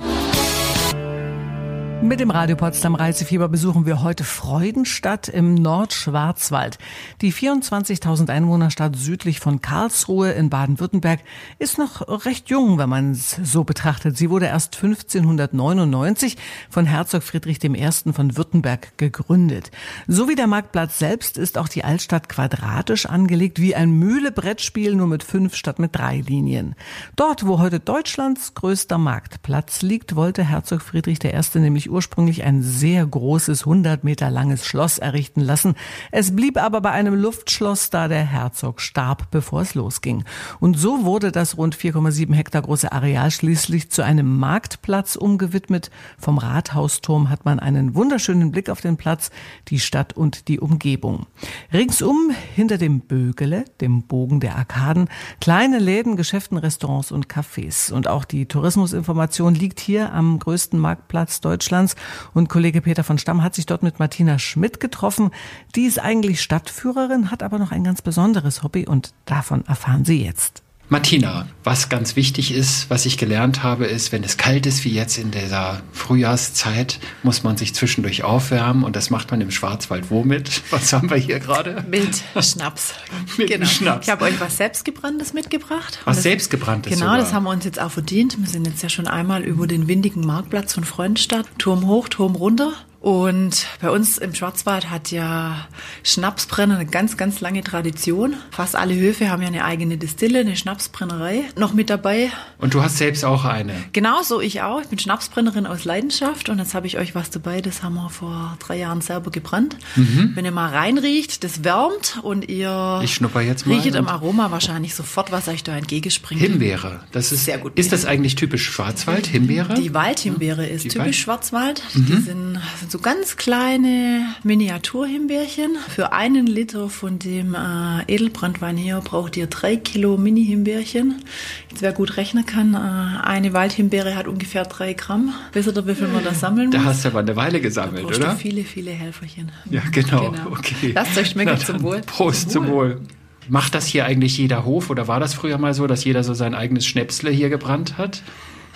Mit 2.02 2.18
dem 2.18 2.30
Radio 2.30 2.56
Potsdam 2.56 2.94
Reisefieber 2.94 3.50
besuchen 3.50 3.84
wir 3.84 4.02
heute 4.02 4.24
Freudenstadt 4.24 5.28
im 5.28 5.54
Nordschwarzwald. 5.54 6.78
Die 7.20 7.30
24.000 7.30 8.30
Einwohnerstadt 8.30 8.96
südlich 8.96 9.38
von 9.38 9.60
Karlsruhe 9.60 10.32
in 10.32 10.48
Baden-Württemberg 10.48 11.20
ist 11.58 11.76
noch 11.76 12.24
recht 12.24 12.48
jung, 12.48 12.78
wenn 12.78 12.88
man 12.88 13.10
es 13.10 13.38
so 13.42 13.64
betrachtet. 13.64 14.16
Sie 14.16 14.30
wurde 14.30 14.46
erst 14.46 14.76
1599 14.76 16.38
von 16.70 16.86
Herzog 16.86 17.22
Friedrich 17.22 17.62
I. 17.62 17.92
von 18.12 18.34
Württemberg 18.34 18.96
gegründet. 18.96 19.70
So 20.08 20.26
wie 20.26 20.36
der 20.36 20.46
Marktplatz 20.46 20.98
selbst 20.98 21.36
ist 21.36 21.58
auch 21.58 21.68
die 21.68 21.84
Altstadt 21.84 22.30
quadratisch 22.30 23.04
angelegt, 23.04 23.60
wie 23.60 23.74
ein 23.74 23.90
Mühle-Brettspiel, 23.90 24.96
nur 24.96 25.06
mit 25.06 25.22
fünf 25.22 25.54
statt 25.54 25.78
mit 25.78 25.94
drei 25.94 26.24
Linien. 26.26 26.76
Dort, 27.14 27.46
wo 27.46 27.58
heute 27.58 27.78
Deutschlands 27.78 28.54
größter 28.54 28.96
Marktplatz 28.96 29.82
liegt, 29.82 30.16
wollte 30.16 30.42
Herzog 30.44 30.80
Friedrich 30.80 31.22
I. 31.22 31.58
nämlich 31.58 31.89
ursprünglich 31.90 32.44
ein 32.44 32.62
sehr 32.62 33.04
großes, 33.04 33.62
100 33.62 34.04
Meter 34.04 34.30
langes 34.30 34.64
Schloss 34.64 34.98
errichten 34.98 35.40
lassen. 35.40 35.74
Es 36.10 36.34
blieb 36.34 36.56
aber 36.56 36.80
bei 36.80 36.90
einem 36.90 37.14
Luftschloss, 37.14 37.90
da 37.90 38.08
der 38.08 38.24
Herzog 38.24 38.80
starb, 38.80 39.30
bevor 39.30 39.62
es 39.62 39.74
losging. 39.74 40.24
Und 40.60 40.78
so 40.78 41.04
wurde 41.04 41.32
das 41.32 41.56
rund 41.56 41.76
4,7 41.76 42.32
Hektar 42.34 42.62
große 42.62 42.92
Areal 42.92 43.30
schließlich 43.30 43.90
zu 43.90 44.02
einem 44.02 44.38
Marktplatz 44.38 45.16
umgewidmet. 45.16 45.90
Vom 46.18 46.38
Rathausturm 46.38 47.28
hat 47.28 47.44
man 47.44 47.58
einen 47.58 47.94
wunderschönen 47.94 48.52
Blick 48.52 48.70
auf 48.70 48.80
den 48.80 48.96
Platz, 48.96 49.30
die 49.68 49.80
Stadt 49.80 50.12
und 50.12 50.48
die 50.48 50.60
Umgebung. 50.60 51.26
Ringsum 51.72 52.30
hinter 52.54 52.78
dem 52.78 53.00
Bögele, 53.00 53.64
dem 53.80 54.02
Bogen 54.04 54.40
der 54.40 54.56
Arkaden, 54.56 55.08
kleine 55.40 55.78
Läden, 55.78 56.16
Geschäften, 56.16 56.58
Restaurants 56.58 57.10
und 57.12 57.26
Cafés. 57.26 57.92
Und 57.92 58.08
auch 58.08 58.24
die 58.24 58.46
Tourismusinformation 58.46 59.54
liegt 59.54 59.80
hier 59.80 60.12
am 60.12 60.38
größten 60.38 60.78
Marktplatz 60.78 61.40
Deutschlands 61.40 61.79
Deutschlands. 61.80 61.96
Und 62.34 62.48
Kollege 62.48 62.80
Peter 62.82 63.04
von 63.04 63.18
Stamm 63.18 63.42
hat 63.42 63.54
sich 63.54 63.66
dort 63.66 63.82
mit 63.82 63.98
Martina 63.98 64.38
Schmidt 64.38 64.80
getroffen. 64.80 65.30
Die 65.74 65.84
ist 65.84 65.98
eigentlich 65.98 66.42
Stadtführerin, 66.42 67.30
hat 67.30 67.42
aber 67.42 67.58
noch 67.58 67.72
ein 67.72 67.84
ganz 67.84 68.02
besonderes 68.02 68.62
Hobby 68.62 68.86
und 68.86 69.12
davon 69.24 69.64
erfahren 69.66 70.04
Sie 70.04 70.24
jetzt. 70.24 70.62
Martina, 70.92 71.46
was 71.62 71.88
ganz 71.88 72.16
wichtig 72.16 72.52
ist, 72.52 72.90
was 72.90 73.06
ich 73.06 73.16
gelernt 73.16 73.62
habe, 73.62 73.86
ist, 73.86 74.10
wenn 74.10 74.24
es 74.24 74.36
kalt 74.36 74.66
ist 74.66 74.84
wie 74.84 74.92
jetzt 74.92 75.18
in 75.18 75.30
dieser 75.30 75.82
Frühjahrszeit, 75.92 76.98
muss 77.22 77.44
man 77.44 77.56
sich 77.56 77.76
zwischendurch 77.76 78.24
aufwärmen 78.24 78.82
und 78.82 78.96
das 78.96 79.08
macht 79.08 79.30
man 79.30 79.40
im 79.40 79.52
Schwarzwald 79.52 80.10
womit? 80.10 80.62
Was 80.70 80.92
haben 80.92 81.08
wir 81.08 81.16
hier 81.16 81.38
gerade? 81.38 81.84
Mit 81.88 82.20
Schnaps. 82.40 82.94
Mit 83.38 83.46
genau. 83.46 83.66
Schnaps. 83.66 84.08
Ich 84.08 84.10
habe 84.10 84.24
euch 84.24 84.40
was 84.40 84.56
selbstgebranntes 84.56 85.32
mitgebracht. 85.32 86.00
Was 86.06 86.16
das, 86.16 86.22
selbstgebranntes? 86.24 86.92
Genau, 86.92 87.06
sogar. 87.06 87.18
das 87.18 87.32
haben 87.32 87.44
wir 87.44 87.50
uns 87.50 87.64
jetzt 87.64 87.80
auch 87.80 87.92
verdient. 87.92 88.36
Wir 88.40 88.48
sind 88.48 88.66
jetzt 88.66 88.82
ja 88.82 88.88
schon 88.88 89.06
einmal 89.06 89.44
über 89.44 89.68
den 89.68 89.86
windigen 89.86 90.26
Marktplatz 90.26 90.74
von 90.74 90.82
Freudenstadt, 90.82 91.46
Turm 91.58 91.86
hoch, 91.86 92.08
Turm 92.08 92.34
runter 92.34 92.72
und 93.00 93.66
bei 93.80 93.90
uns 93.90 94.18
im 94.18 94.34
Schwarzwald 94.34 94.90
hat 94.90 95.10
ja 95.10 95.66
Schnapsbrenner 96.04 96.76
eine 96.76 96.86
ganz, 96.86 97.16
ganz 97.16 97.40
lange 97.40 97.62
Tradition. 97.64 98.34
Fast 98.50 98.76
alle 98.76 98.94
Höfe 98.94 99.30
haben 99.30 99.40
ja 99.40 99.48
eine 99.48 99.64
eigene 99.64 99.96
Distille, 99.96 100.40
eine 100.40 100.54
Schnapsbrennerei 100.54 101.44
noch 101.56 101.72
mit 101.72 101.88
dabei. 101.88 102.30
Und 102.58 102.74
du 102.74 102.82
hast 102.82 102.98
selbst 102.98 103.24
auch 103.24 103.46
eine? 103.46 103.72
Genau, 103.94 104.22
so 104.22 104.42
ich 104.42 104.60
auch. 104.60 104.82
Ich 104.82 104.88
bin 104.88 104.98
Schnapsbrennerin 104.98 105.66
aus 105.66 105.86
Leidenschaft 105.86 106.50
und 106.50 106.58
jetzt 106.58 106.74
habe 106.74 106.86
ich 106.86 106.98
euch 106.98 107.14
was 107.14 107.30
dabei, 107.30 107.62
das 107.62 107.82
haben 107.82 107.94
wir 107.94 108.10
vor 108.10 108.58
drei 108.60 108.76
Jahren 108.76 109.00
selber 109.00 109.30
gebrannt. 109.30 109.76
Mhm. 109.96 110.32
Wenn 110.34 110.44
ihr 110.44 110.50
mal 110.50 110.68
reinriecht, 110.68 111.42
das 111.42 111.64
wärmt 111.64 112.18
und 112.22 112.48
ihr 112.50 113.00
ich 113.02 113.14
schnupper 113.14 113.40
jetzt 113.40 113.66
mal 113.66 113.76
riechet 113.76 113.94
im 113.94 114.08
Aroma 114.08 114.50
wahrscheinlich 114.50 114.94
sofort, 114.94 115.32
was 115.32 115.48
euch 115.48 115.64
da 115.64 115.74
entgegenspringt. 115.74 116.40
Himbeere, 116.42 117.00
das 117.12 117.32
ist 117.32 117.46
sehr 117.46 117.56
gut. 117.56 117.78
Ist 117.78 117.92
das 117.92 118.04
eigentlich 118.04 118.34
typisch 118.34 118.64
Schwarzwald, 118.66 119.26
Himbeere? 119.26 119.72
Die 119.74 119.94
Waldhimbeere 119.94 120.66
ist 120.66 120.84
Die 120.84 120.88
typisch 120.88 121.04
Wald? 121.06 121.16
Schwarzwald. 121.16 121.82
Mhm. 121.94 122.06
Die 122.06 122.16
sind, 122.16 122.58
sind 122.78 122.89
so 122.90 122.98
ganz 122.98 123.36
kleine 123.36 124.26
Miniaturhimbeerchen. 124.42 125.76
Für 125.94 126.12
einen 126.12 126.46
Liter 126.46 126.88
von 126.88 127.18
dem 127.18 127.54
äh, 127.54 128.02
Edelbrandwein 128.12 128.76
hier 128.76 129.00
braucht 129.00 129.36
ihr 129.36 129.46
drei 129.46 129.76
Kilo 129.76 130.16
Mini-Himbeerchen. 130.16 131.22
Jetzt 131.70 131.82
wer 131.82 131.92
gut 131.92 132.16
rechnen 132.16 132.46
kann, 132.46 132.74
äh, 132.74 133.26
eine 133.26 133.52
Waldhimbeere 133.52 134.16
hat 134.16 134.26
ungefähr 134.26 134.64
drei 134.64 134.94
Gramm. 134.94 135.32
Wisst 135.52 135.68
ihr, 135.68 135.86
wie 135.86 135.94
viel 135.94 136.08
man 136.08 136.24
da 136.24 136.34
sammeln 136.34 136.70
muss? 136.70 136.76
Da 136.76 136.84
hast 136.84 137.04
du 137.04 137.10
aber 137.10 137.20
eine 137.20 137.36
Weile 137.36 137.60
gesammelt, 137.60 138.10
da 138.10 138.16
oder? 138.16 138.36
Viele, 138.36 138.64
viele 138.64 138.90
Helferchen. 138.90 139.52
Ja, 139.70 139.82
genau. 139.92 140.30
genau. 140.30 140.50
Okay. 140.50 140.92
Lasst 140.94 141.16
euch 141.16 141.30
schmecken 141.30 141.58
zum 141.58 141.82
Wohl. 141.82 142.00
Prost 142.00 142.50
zum 142.50 142.66
Wohl. 142.66 142.92
Zum 142.94 143.00
Wohl. 143.00 143.08
Macht 143.48 143.74
das 143.74 143.86
hier 143.86 144.04
eigentlich 144.04 144.38
jeder 144.38 144.64
Hof 144.64 144.90
oder 144.90 145.08
war 145.08 145.18
das 145.18 145.34
früher 145.34 145.58
mal 145.58 145.74
so, 145.74 145.86
dass 145.86 146.04
jeder 146.04 146.22
so 146.22 146.34
sein 146.34 146.54
eigenes 146.54 146.86
Schnäpsle 146.86 147.30
hier 147.30 147.48
gebrannt 147.48 147.98
hat? 147.98 148.22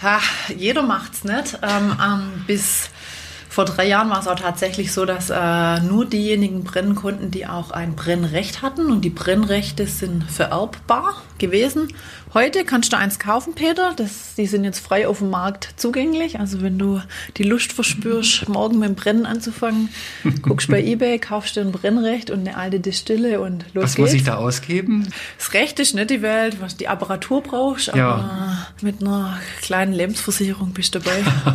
Ha, 0.03 0.19
jeder 0.57 0.83
macht's 0.83 1.23
nicht. 1.25 1.59
Ähm, 1.63 1.97
ähm, 2.05 2.21
bis 2.47 2.91
vor 3.55 3.67
drei 3.67 3.87
Jahren 3.87 4.11
war 4.11 4.19
es 4.19 4.27
auch 4.27 4.35
tatsächlich 4.35 4.93
so, 4.93 5.05
dass 5.05 5.31
äh, 5.31 5.79
nur 5.79 6.07
diejenigen 6.07 6.65
brennen 6.65 6.97
konnten, 6.97 7.31
die 7.31 7.47
auch 7.47 7.71
ein 7.71 7.95
Brennrecht 7.95 8.63
hatten. 8.63 8.91
Und 8.91 9.03
die 9.03 9.11
Brennrechte 9.11 9.87
sind 9.87 10.29
vererbbar 10.29 11.23
gewesen. 11.39 11.87
Heute 12.35 12.65
kannst 12.65 12.93
du 12.93 12.97
eins 12.97 13.21
kaufen, 13.21 13.55
Peter. 13.55 13.93
Das, 13.95 14.35
die 14.37 14.47
sind 14.47 14.65
jetzt 14.65 14.81
frei 14.81 15.07
auf 15.07 15.19
dem 15.19 15.31
Markt 15.31 15.69
zugänglich. 15.77 16.41
Also 16.41 16.63
wenn 16.63 16.81
du 16.81 17.01
die 17.37 17.45
Lust 17.45 17.73
verspürst, 17.73 18.49
morgen 18.49 18.81
mit 18.81 18.89
dem 18.89 18.95
Brennen 18.97 19.25
anzufangen, 19.25 19.89
guckst 20.43 20.69
bei 20.69 20.83
Ebay, 20.83 21.21
kaufst 21.21 21.57
du 21.57 21.61
ein 21.61 21.71
Brennrecht 21.71 22.31
und 22.31 22.41
eine 22.41 22.57
alte 22.57 22.81
Distille 22.81 23.41
und 23.41 23.65
los 23.73 23.85
Was 23.85 23.95
geht's. 23.95 23.99
muss 23.99 24.15
ich 24.15 24.25
da 24.25 24.37
ausgeben? 24.37 25.09
Das 25.39 25.53
Recht 25.53 25.79
ist 25.79 25.95
nicht 25.95 26.11
die 26.11 26.23
Welt, 26.23 26.61
was 26.61 26.77
die 26.77 26.89
Apparatur 26.89 27.41
brauchst, 27.41 27.91
aber 27.91 27.99
ja. 27.99 28.67
mit 28.81 29.01
einer 29.01 29.39
kleinen 29.63 29.93
Lebensversicherung 29.93 30.73
bist 30.73 30.97
du 30.97 30.99
dabei. 30.99 31.23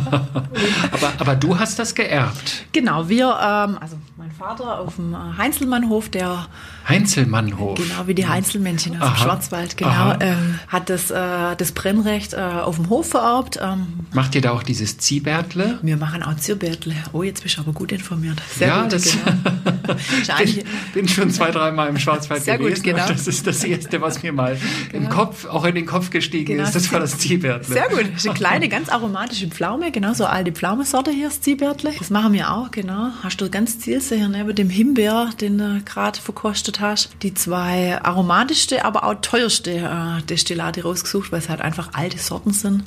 aber, 0.92 1.12
aber 1.18 1.36
du 1.36 1.58
hast 1.58 1.78
das 1.78 1.89
geerbt. 1.94 2.66
Genau, 2.72 3.08
wir, 3.08 3.26
ähm, 3.26 3.78
also 3.80 3.96
mein 4.16 4.30
Vater 4.30 4.80
auf 4.80 4.96
dem 4.96 5.14
äh, 5.14 5.16
Heinzelmannhof, 5.38 6.08
der 6.08 6.46
Heinzelmannhof. 6.90 7.78
Genau, 7.78 8.06
wie 8.06 8.14
die 8.14 8.26
Heinzelmännchen 8.26 8.96
aus 8.96 9.02
Aha. 9.02 9.14
dem 9.14 9.22
Schwarzwald, 9.22 9.76
genau. 9.76 10.14
Ähm, 10.20 10.58
hat 10.68 10.90
das, 10.90 11.10
äh, 11.10 11.56
das 11.56 11.72
Brennrecht 11.72 12.34
äh, 12.34 12.36
auf 12.36 12.76
dem 12.76 12.90
Hof 12.90 13.10
vererbt. 13.10 13.58
Ähm, 13.62 13.86
Macht 14.12 14.34
ihr 14.34 14.40
da 14.40 14.52
auch 14.52 14.62
dieses 14.62 14.98
Ziehbärtle? 14.98 15.78
Wir 15.82 15.96
machen 15.96 16.22
auch 16.22 16.36
Ziehbärtle. 16.36 16.94
Oh, 17.12 17.22
jetzt 17.22 17.42
bist 17.42 17.56
du 17.56 17.62
aber 17.62 17.72
gut 17.72 17.92
informiert. 17.92 18.40
Sehr 18.56 18.68
ja, 18.68 18.82
gut, 18.82 18.92
das 18.92 19.12
genau. 19.12 20.36
bin, 20.44 20.64
bin 20.94 21.08
schon 21.08 21.30
zwei, 21.30 21.50
dreimal 21.50 21.88
im 21.88 21.98
Schwarzwald 21.98 22.42
Sehr 22.42 22.58
gewesen. 22.58 22.82
Gut, 22.82 22.94
genau. 22.94 23.08
Das 23.08 23.26
ist 23.26 23.46
das 23.46 23.64
Erste, 23.64 24.00
was 24.00 24.22
mir 24.22 24.32
mal 24.32 24.58
genau. 24.90 25.04
im 25.04 25.10
Kopf, 25.10 25.46
auch 25.46 25.64
in 25.64 25.74
den 25.74 25.86
Kopf 25.86 26.10
gestiegen 26.10 26.56
genau. 26.56 26.64
ist. 26.64 26.74
Das 26.74 26.92
war 26.92 27.00
das 27.00 27.18
Ziehbärtle. 27.18 27.72
Sehr 27.74 27.88
gut. 27.88 28.06
Das 28.12 28.24
ist 28.24 28.28
eine 28.28 28.34
kleine, 28.34 28.68
ganz 28.70 28.88
aromatische 28.88 29.48
Pflaume. 29.48 29.90
Genau, 29.90 30.12
so 30.14 30.26
alte 30.26 30.52
Pflaumensorte 30.52 31.10
hier, 31.10 31.28
das 31.28 31.40
Ziehbärtle. 31.40 31.92
Das 31.98 32.10
machen 32.10 32.32
wir 32.32 32.52
auch, 32.52 32.70
genau. 32.70 33.10
Hast 33.22 33.40
du 33.40 33.48
ganz 33.50 33.78
zielsicher 33.78 34.28
neben 34.28 34.54
dem 34.54 34.70
Himbeer, 34.70 35.30
den 35.40 35.58
du 35.58 35.82
gerade 35.84 36.20
verkostet 36.20 36.79
hast, 36.80 37.10
die 37.22 37.34
zwei 37.34 38.00
aromatischste, 38.02 38.84
aber 38.84 39.04
auch 39.04 39.14
teuerste 39.20 39.70
äh, 39.70 40.22
Destillate 40.22 40.82
rausgesucht, 40.82 41.32
weil 41.32 41.40
es 41.40 41.48
halt 41.48 41.60
einfach 41.60 41.90
alte 41.92 42.18
Sorten 42.18 42.52
sind, 42.52 42.84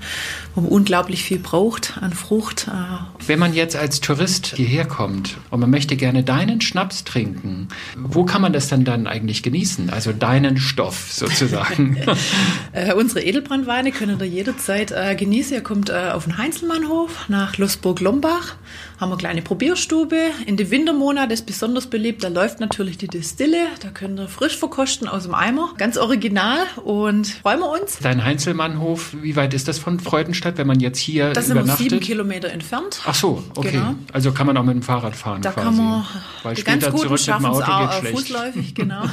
wo 0.56 0.62
man 0.62 0.72
unglaublich 0.72 1.24
viel 1.24 1.40
braucht 1.40 1.98
an 2.02 2.14
Frucht. 2.14 2.68
Äh. 2.68 3.26
Wenn 3.28 3.40
man 3.40 3.54
jetzt 3.54 3.76
als 3.76 4.02
Tourist 4.02 4.54
hierher 4.56 4.86
kommt 4.86 5.38
und 5.50 5.60
man 5.60 5.70
möchte 5.70 5.96
gerne 5.96 6.24
deinen 6.24 6.62
Schnaps 6.62 7.04
trinken, 7.04 7.68
wo 7.96 8.26
kann 8.26 8.42
man 8.42 8.54
das 8.54 8.68
dann 8.68 8.86
dann 8.86 9.08
eigentlich 9.08 9.44
genießen? 9.44 9.90
Also 9.90 10.12
deinen 10.12 10.58
Stoff 10.58 11.08
sozusagen. 11.12 11.98
äh, 12.72 12.94
unsere 12.94 13.22
Edelbrandweine 13.22 13.92
können 13.92 14.20
ihr 14.20 14.28
jederzeit 14.28 14.92
äh, 14.92 15.16
genießen. 15.16 15.54
Ihr 15.54 15.64
kommt 15.64 15.90
äh, 15.90 16.12
auf 16.14 16.26
den 16.26 16.38
Heinzelmannhof 16.38 17.30
nach 17.30 17.58
Losburg-Lombach, 17.58 18.56
haben 19.04 19.10
wir 19.10 19.16
eine 19.16 19.20
kleine 19.20 19.42
Probierstube. 19.42 20.16
In 20.46 20.56
den 20.56 20.72
Wintermonaten 20.72 21.32
ist 21.32 21.46
besonders 21.46 21.88
beliebt, 21.88 22.24
da 22.24 22.30
läuft 22.30 22.62
natürlich 22.62 22.98
die 22.98 23.08
Distille, 23.08 23.68
da 23.82 23.90
könnt 23.90 24.18
ihr 24.18 24.30
frisch 24.30 24.58
verkosten 24.58 25.10
aus 25.10 25.24
dem 25.24 25.36
Eimer. 25.36 25.74
Ganz 25.78 25.98
original 25.98 26.60
und 26.84 27.28
freuen 27.28 27.60
wir 27.60 27.70
uns. 27.70 28.00
Dein 28.02 28.24
Heinzelmannhof, 28.24 29.14
wie 29.22 29.36
weit 29.36 29.54
ist 29.54 29.68
das 29.68 29.78
von 29.78 30.00
Freudenstadt, 30.00 30.58
wenn 30.58 30.68
man 30.68 30.80
jetzt 30.80 31.00
hier 31.00 31.34
das 31.34 31.48
übernachtet? 31.48 31.70
Das 31.70 31.78
sind 31.78 31.86
wir 31.86 31.98
sieben 31.98 32.06
Kilometer 32.06 32.50
entfernt. 32.50 33.02
Ach 33.06 33.14
so, 33.14 33.44
okay. 33.56 33.72
Genau. 33.72 33.96
Also 34.14 34.32
kann 34.32 34.48
man 34.48 34.56
auch 34.56 34.64
mit 34.64 34.76
dem 34.76 34.84
Fahrrad 34.84 35.16
fahren 35.16 35.42
da 35.42 35.52
quasi. 35.52 35.66
kann 35.68 35.78
man 35.78 36.06
Weil 36.44 36.56
ganz 36.56 36.90
gut 36.90 37.20
schaffen 37.20 37.54
schlecht. 38.00 38.18
fußläufig, 38.18 38.74
genau. 38.74 39.04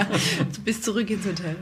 Bis 0.64 0.82
zurück 0.82 1.08
ins 1.10 1.24
Hotel. 1.24 1.56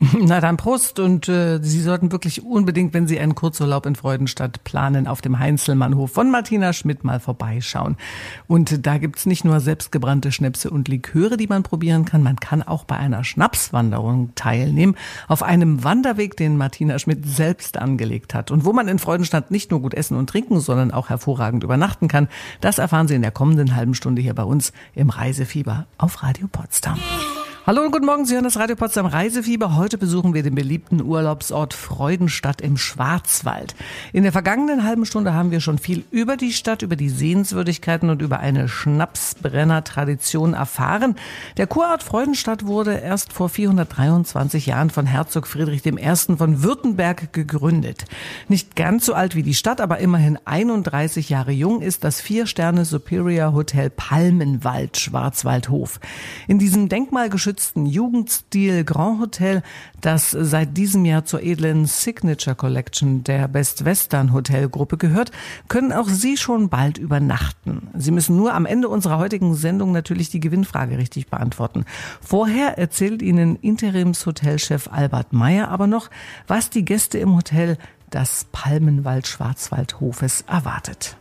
Na 0.18 0.40
dann 0.40 0.56
Prost 0.56 0.98
und 0.98 1.28
äh, 1.28 1.58
Sie 1.62 1.80
sollten 1.80 2.10
wirklich 2.12 2.44
unbedingt, 2.44 2.94
wenn 2.94 3.06
Sie 3.06 3.18
einen 3.18 3.34
Kurzurlaub 3.34 3.86
in 3.86 3.94
Freudenstadt 3.94 4.64
planen, 4.64 5.06
auf 5.06 5.20
dem 5.20 5.38
Heinzelmannhof 5.38 6.10
von 6.10 6.30
Martina 6.30 6.72
Schmidt 6.72 7.04
mal 7.04 7.20
vorbeischauen. 7.20 7.96
Und 8.46 8.86
da 8.86 8.98
gibt's 8.98 9.26
nicht 9.26 9.44
nur 9.44 9.60
selbstgebrannte 9.60 10.32
Schnäpse 10.32 10.70
und 10.70 10.88
Liköre, 10.88 11.36
die 11.36 11.46
man 11.46 11.62
probieren 11.62 12.04
kann, 12.04 12.22
man 12.22 12.36
kann 12.36 12.62
auch 12.62 12.84
bei 12.84 12.96
einer 12.96 13.24
Schnapswanderung 13.24 14.32
teilnehmen, 14.34 14.96
auf 15.28 15.42
einem 15.42 15.84
Wanderweg, 15.84 16.36
den 16.36 16.56
Martina 16.56 16.98
Schmidt 16.98 17.26
selbst 17.26 17.78
angelegt 17.78 18.34
hat. 18.34 18.50
Und 18.50 18.64
wo 18.64 18.72
man 18.72 18.88
in 18.88 18.98
Freudenstadt 18.98 19.50
nicht 19.50 19.70
nur 19.70 19.80
gut 19.80 19.94
essen 19.94 20.16
und 20.16 20.28
trinken, 20.28 20.60
sondern 20.60 20.90
auch 20.90 21.08
hervorragend 21.08 21.62
übernachten 21.64 22.08
kann, 22.08 22.28
das 22.60 22.78
erfahren 22.78 23.08
Sie 23.08 23.14
in 23.14 23.22
der 23.22 23.30
kommenden 23.30 23.76
halben 23.76 23.94
Stunde 23.94 24.22
hier 24.22 24.34
bei 24.34 24.44
uns 24.44 24.72
im 24.94 25.10
Reisefieber 25.10 25.86
auf 25.98 26.22
Radio 26.22 26.48
Potsdam. 26.48 26.98
Hallo 27.66 27.80
und 27.80 27.92
guten 27.92 28.04
Morgen, 28.04 28.26
Sie 28.26 28.34
hören 28.34 28.44
das 28.44 28.58
Radio 28.58 28.76
Potsdam 28.76 29.06
Reisefieber. 29.06 29.74
Heute 29.74 29.96
besuchen 29.96 30.34
wir 30.34 30.42
den 30.42 30.54
beliebten 30.54 31.00
Urlaubsort 31.00 31.72
Freudenstadt 31.72 32.60
im 32.60 32.76
Schwarzwald. 32.76 33.74
In 34.12 34.22
der 34.22 34.32
vergangenen 34.32 34.84
halben 34.84 35.06
Stunde 35.06 35.32
haben 35.32 35.50
wir 35.50 35.60
schon 35.60 35.78
viel 35.78 36.04
über 36.10 36.36
die 36.36 36.52
Stadt, 36.52 36.82
über 36.82 36.94
die 36.94 37.08
Sehenswürdigkeiten 37.08 38.10
und 38.10 38.20
über 38.20 38.40
eine 38.40 38.68
Schnapsbrenner-Tradition 38.68 40.52
erfahren. 40.52 41.16
Der 41.56 41.66
Kurort 41.66 42.02
Freudenstadt 42.02 42.66
wurde 42.66 42.98
erst 42.98 43.32
vor 43.32 43.48
423 43.48 44.66
Jahren 44.66 44.90
von 44.90 45.06
Herzog 45.06 45.46
Friedrich 45.46 45.86
I. 45.86 46.36
von 46.36 46.62
Württemberg 46.62 47.32
gegründet. 47.32 48.04
Nicht 48.46 48.76
ganz 48.76 49.06
so 49.06 49.14
alt 49.14 49.36
wie 49.36 49.42
die 49.42 49.54
Stadt, 49.54 49.80
aber 49.80 50.00
immerhin 50.00 50.38
31 50.44 51.30
Jahre 51.30 51.52
jung 51.52 51.80
ist 51.80 52.04
das 52.04 52.20
Vier-Sterne 52.20 52.84
Superior 52.84 53.54
Hotel 53.54 53.88
Palmenwald 53.88 54.98
Schwarzwaldhof. 54.98 55.98
In 56.46 56.58
diesem 56.58 56.90
denkmalgeschützten 56.90 57.53
geschützten 57.54 57.86
Jugendstil 57.86 58.82
Grand 58.82 59.20
Hotel, 59.20 59.62
das 60.00 60.32
seit 60.32 60.76
diesem 60.76 61.04
Jahr 61.04 61.24
zur 61.24 61.40
edlen 61.40 61.86
Signature 61.86 62.56
Collection 62.56 63.22
der 63.22 63.46
Best 63.46 63.84
Western 63.84 64.32
Hotelgruppe 64.32 64.96
gehört, 64.96 65.30
können 65.68 65.92
auch 65.92 66.08
Sie 66.08 66.36
schon 66.36 66.68
bald 66.68 66.98
übernachten. 66.98 67.90
Sie 67.96 68.10
müssen 68.10 68.36
nur 68.36 68.54
am 68.54 68.66
Ende 68.66 68.88
unserer 68.88 69.18
heutigen 69.18 69.54
Sendung 69.54 69.92
natürlich 69.92 70.30
die 70.30 70.40
Gewinnfrage 70.40 70.98
richtig 70.98 71.28
beantworten. 71.28 71.84
Vorher 72.20 72.76
erzählt 72.76 73.22
Ihnen 73.22 73.54
Interimshotelchef 73.54 74.88
Albert 74.90 75.32
Meyer 75.32 75.68
aber 75.68 75.86
noch, 75.86 76.10
was 76.48 76.70
die 76.70 76.84
Gäste 76.84 77.18
im 77.18 77.36
Hotel 77.36 77.78
das 78.10 78.46
Palmenwald 78.50 79.28
Schwarzwaldhofes 79.28 80.42
erwartet. 80.48 81.16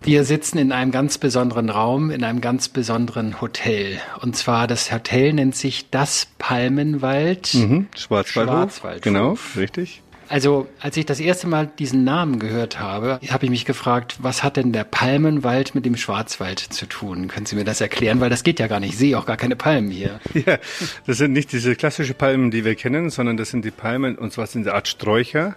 Wir 0.00 0.24
sitzen 0.24 0.58
in 0.58 0.72
einem 0.72 0.90
ganz 0.90 1.18
besonderen 1.18 1.70
Raum, 1.70 2.10
in 2.10 2.24
einem 2.24 2.40
ganz 2.40 2.68
besonderen 2.68 3.40
Hotel. 3.40 4.00
Und 4.20 4.36
zwar 4.36 4.66
das 4.66 4.92
Hotel 4.92 5.32
nennt 5.32 5.56
sich 5.56 5.90
das 5.90 6.28
Palmenwald. 6.38 7.52
Mhm, 7.54 7.88
Schwarzwaldhof. 7.96 8.76
Schwarzwaldhof. 8.76 9.02
Genau, 9.02 9.36
richtig. 9.56 10.02
Also, 10.28 10.68
als 10.80 10.96
ich 10.96 11.06
das 11.06 11.20
erste 11.20 11.46
Mal 11.46 11.70
diesen 11.78 12.04
Namen 12.04 12.38
gehört 12.38 12.78
habe, 12.78 13.18
habe 13.28 13.44
ich 13.46 13.50
mich 13.50 13.64
gefragt, 13.64 14.16
was 14.20 14.42
hat 14.42 14.56
denn 14.56 14.72
der 14.72 14.84
Palmenwald 14.84 15.74
mit 15.74 15.86
dem 15.86 15.96
Schwarzwald 15.96 16.58
zu 16.58 16.86
tun? 16.86 17.28
Können 17.28 17.46
Sie 17.46 17.56
mir 17.56 17.64
das 17.64 17.80
erklären? 17.80 18.20
Weil 18.20 18.28
das 18.28 18.42
geht 18.42 18.60
ja 18.60 18.66
gar 18.66 18.78
nicht. 18.80 18.90
Ich 18.90 18.98
sehe 18.98 19.18
auch 19.18 19.26
gar 19.26 19.36
keine 19.36 19.56
Palmen 19.56 19.90
hier. 19.90 20.20
Ja, 20.46 20.58
das 21.04 21.18
sind 21.18 21.32
nicht 21.32 21.50
diese 21.50 21.74
klassischen 21.74 22.14
Palmen, 22.14 22.52
die 22.52 22.64
wir 22.64 22.76
kennen, 22.76 23.10
sondern 23.10 23.36
das 23.36 23.50
sind 23.50 23.64
die 23.64 23.72
Palmen, 23.72 24.16
und 24.16 24.32
zwar 24.32 24.46
sind 24.46 24.64
sie 24.64 24.72
Art 24.72 24.86
Sträucher. 24.86 25.56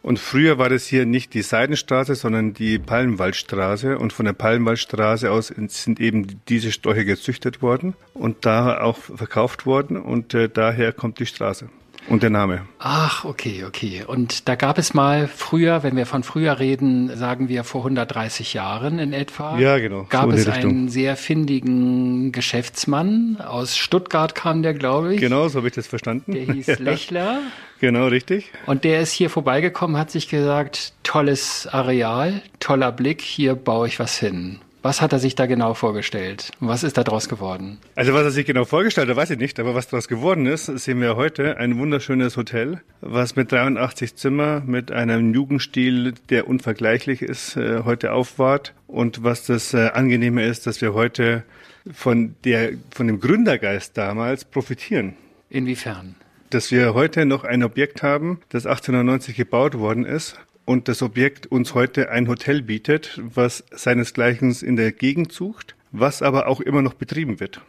Und 0.00 0.20
früher 0.20 0.58
war 0.58 0.68
das 0.68 0.86
hier 0.86 1.06
nicht 1.06 1.34
die 1.34 1.42
Seidenstraße, 1.42 2.14
sondern 2.14 2.54
die 2.54 2.78
Palmenwaldstraße. 2.78 3.98
Und 3.98 4.12
von 4.12 4.26
der 4.26 4.32
Palmenwaldstraße 4.32 5.30
aus 5.30 5.48
sind 5.48 5.98
eben 6.00 6.40
diese 6.48 6.70
Sträucher 6.70 7.04
gezüchtet 7.04 7.62
worden 7.62 7.94
und 8.14 8.46
da 8.46 8.80
auch 8.80 8.98
verkauft 8.98 9.66
worden. 9.66 9.96
Und 9.96 10.34
äh, 10.34 10.48
daher 10.48 10.92
kommt 10.92 11.18
die 11.18 11.26
Straße. 11.26 11.68
Und 12.08 12.22
der 12.22 12.30
Name. 12.30 12.66
Ach, 12.78 13.24
okay, 13.24 13.64
okay. 13.66 14.04
Und 14.06 14.48
da 14.48 14.54
gab 14.54 14.78
es 14.78 14.92
mal 14.92 15.28
früher, 15.28 15.82
wenn 15.82 15.96
wir 15.96 16.06
von 16.06 16.22
früher 16.22 16.58
reden, 16.58 17.16
sagen 17.16 17.48
wir 17.48 17.64
vor 17.64 17.82
130 17.82 18.54
Jahren 18.54 18.98
in 18.98 19.12
etwa. 19.12 19.58
Ja, 19.58 19.78
genau. 19.78 20.06
Gab 20.08 20.30
so 20.30 20.36
es 20.36 20.48
einen 20.48 20.88
sehr 20.88 21.16
findigen 21.16 22.32
Geschäftsmann. 22.32 23.38
Aus 23.40 23.76
Stuttgart 23.76 24.34
kam 24.34 24.62
der, 24.62 24.74
glaube 24.74 25.14
ich. 25.14 25.20
Genau, 25.20 25.48
so 25.48 25.58
habe 25.58 25.68
ich 25.68 25.74
das 25.74 25.86
verstanden. 25.86 26.32
Der 26.32 26.44
hieß 26.44 26.66
Lechler. 26.80 27.40
Genau, 27.80 28.06
richtig. 28.06 28.50
Und 28.66 28.84
der 28.84 29.00
ist 29.00 29.12
hier 29.12 29.30
vorbeigekommen, 29.30 29.96
hat 29.96 30.10
sich 30.10 30.28
gesagt, 30.28 30.92
tolles 31.02 31.66
Areal, 31.66 32.42
toller 32.60 32.92
Blick, 32.92 33.20
hier 33.20 33.54
baue 33.54 33.88
ich 33.88 33.98
was 33.98 34.18
hin. 34.18 34.58
Was 34.82 35.00
hat 35.00 35.12
er 35.12 35.20
sich 35.20 35.36
da 35.36 35.46
genau 35.46 35.74
vorgestellt? 35.74 36.50
was 36.58 36.82
ist 36.82 36.98
da 36.98 37.04
draus 37.04 37.28
geworden? 37.28 37.78
Also 37.94 38.14
was 38.14 38.24
er 38.24 38.30
sich 38.32 38.44
genau 38.44 38.64
vorgestellt 38.64 39.08
hat, 39.08 39.16
weiß 39.16 39.30
ich 39.30 39.38
nicht. 39.38 39.60
Aber 39.60 39.76
was 39.76 39.86
daraus 39.86 40.08
geworden 40.08 40.46
ist, 40.46 40.66
sehen 40.66 41.00
wir 41.00 41.14
heute. 41.14 41.56
Ein 41.56 41.78
wunderschönes 41.78 42.36
Hotel, 42.36 42.80
was 43.00 43.36
mit 43.36 43.52
83 43.52 44.16
Zimmer, 44.16 44.60
mit 44.66 44.90
einem 44.90 45.34
Jugendstil, 45.34 46.14
der 46.30 46.48
unvergleichlich 46.48 47.22
ist, 47.22 47.56
äh, 47.56 47.84
heute 47.84 48.12
aufwahrt. 48.12 48.74
Und 48.88 49.22
was 49.22 49.46
das 49.46 49.72
äh, 49.72 49.90
Angenehme 49.94 50.44
ist, 50.44 50.66
dass 50.66 50.80
wir 50.80 50.94
heute 50.94 51.44
von, 51.92 52.34
der, 52.42 52.72
von 52.90 53.06
dem 53.06 53.20
Gründergeist 53.20 53.96
damals 53.96 54.44
profitieren. 54.44 55.14
Inwiefern? 55.48 56.16
Dass 56.50 56.72
wir 56.72 56.92
heute 56.94 57.24
noch 57.24 57.44
ein 57.44 57.62
Objekt 57.62 58.02
haben, 58.02 58.40
das 58.48 58.66
1890 58.66 59.36
gebaut 59.36 59.78
worden 59.78 60.04
ist 60.04 60.40
und 60.72 60.88
das 60.88 61.02
Objekt 61.02 61.46
uns 61.46 61.74
heute 61.74 62.10
ein 62.10 62.26
Hotel 62.28 62.62
bietet, 62.62 63.20
was 63.22 63.62
seinesgleichen 63.70 64.56
in 64.62 64.76
der 64.76 64.90
Gegend 64.90 65.30
sucht, 65.30 65.76
was 65.92 66.22
aber 66.22 66.48
auch 66.48 66.60
immer 66.62 66.80
noch 66.80 66.94
betrieben 66.94 67.40
wird. 67.40 67.60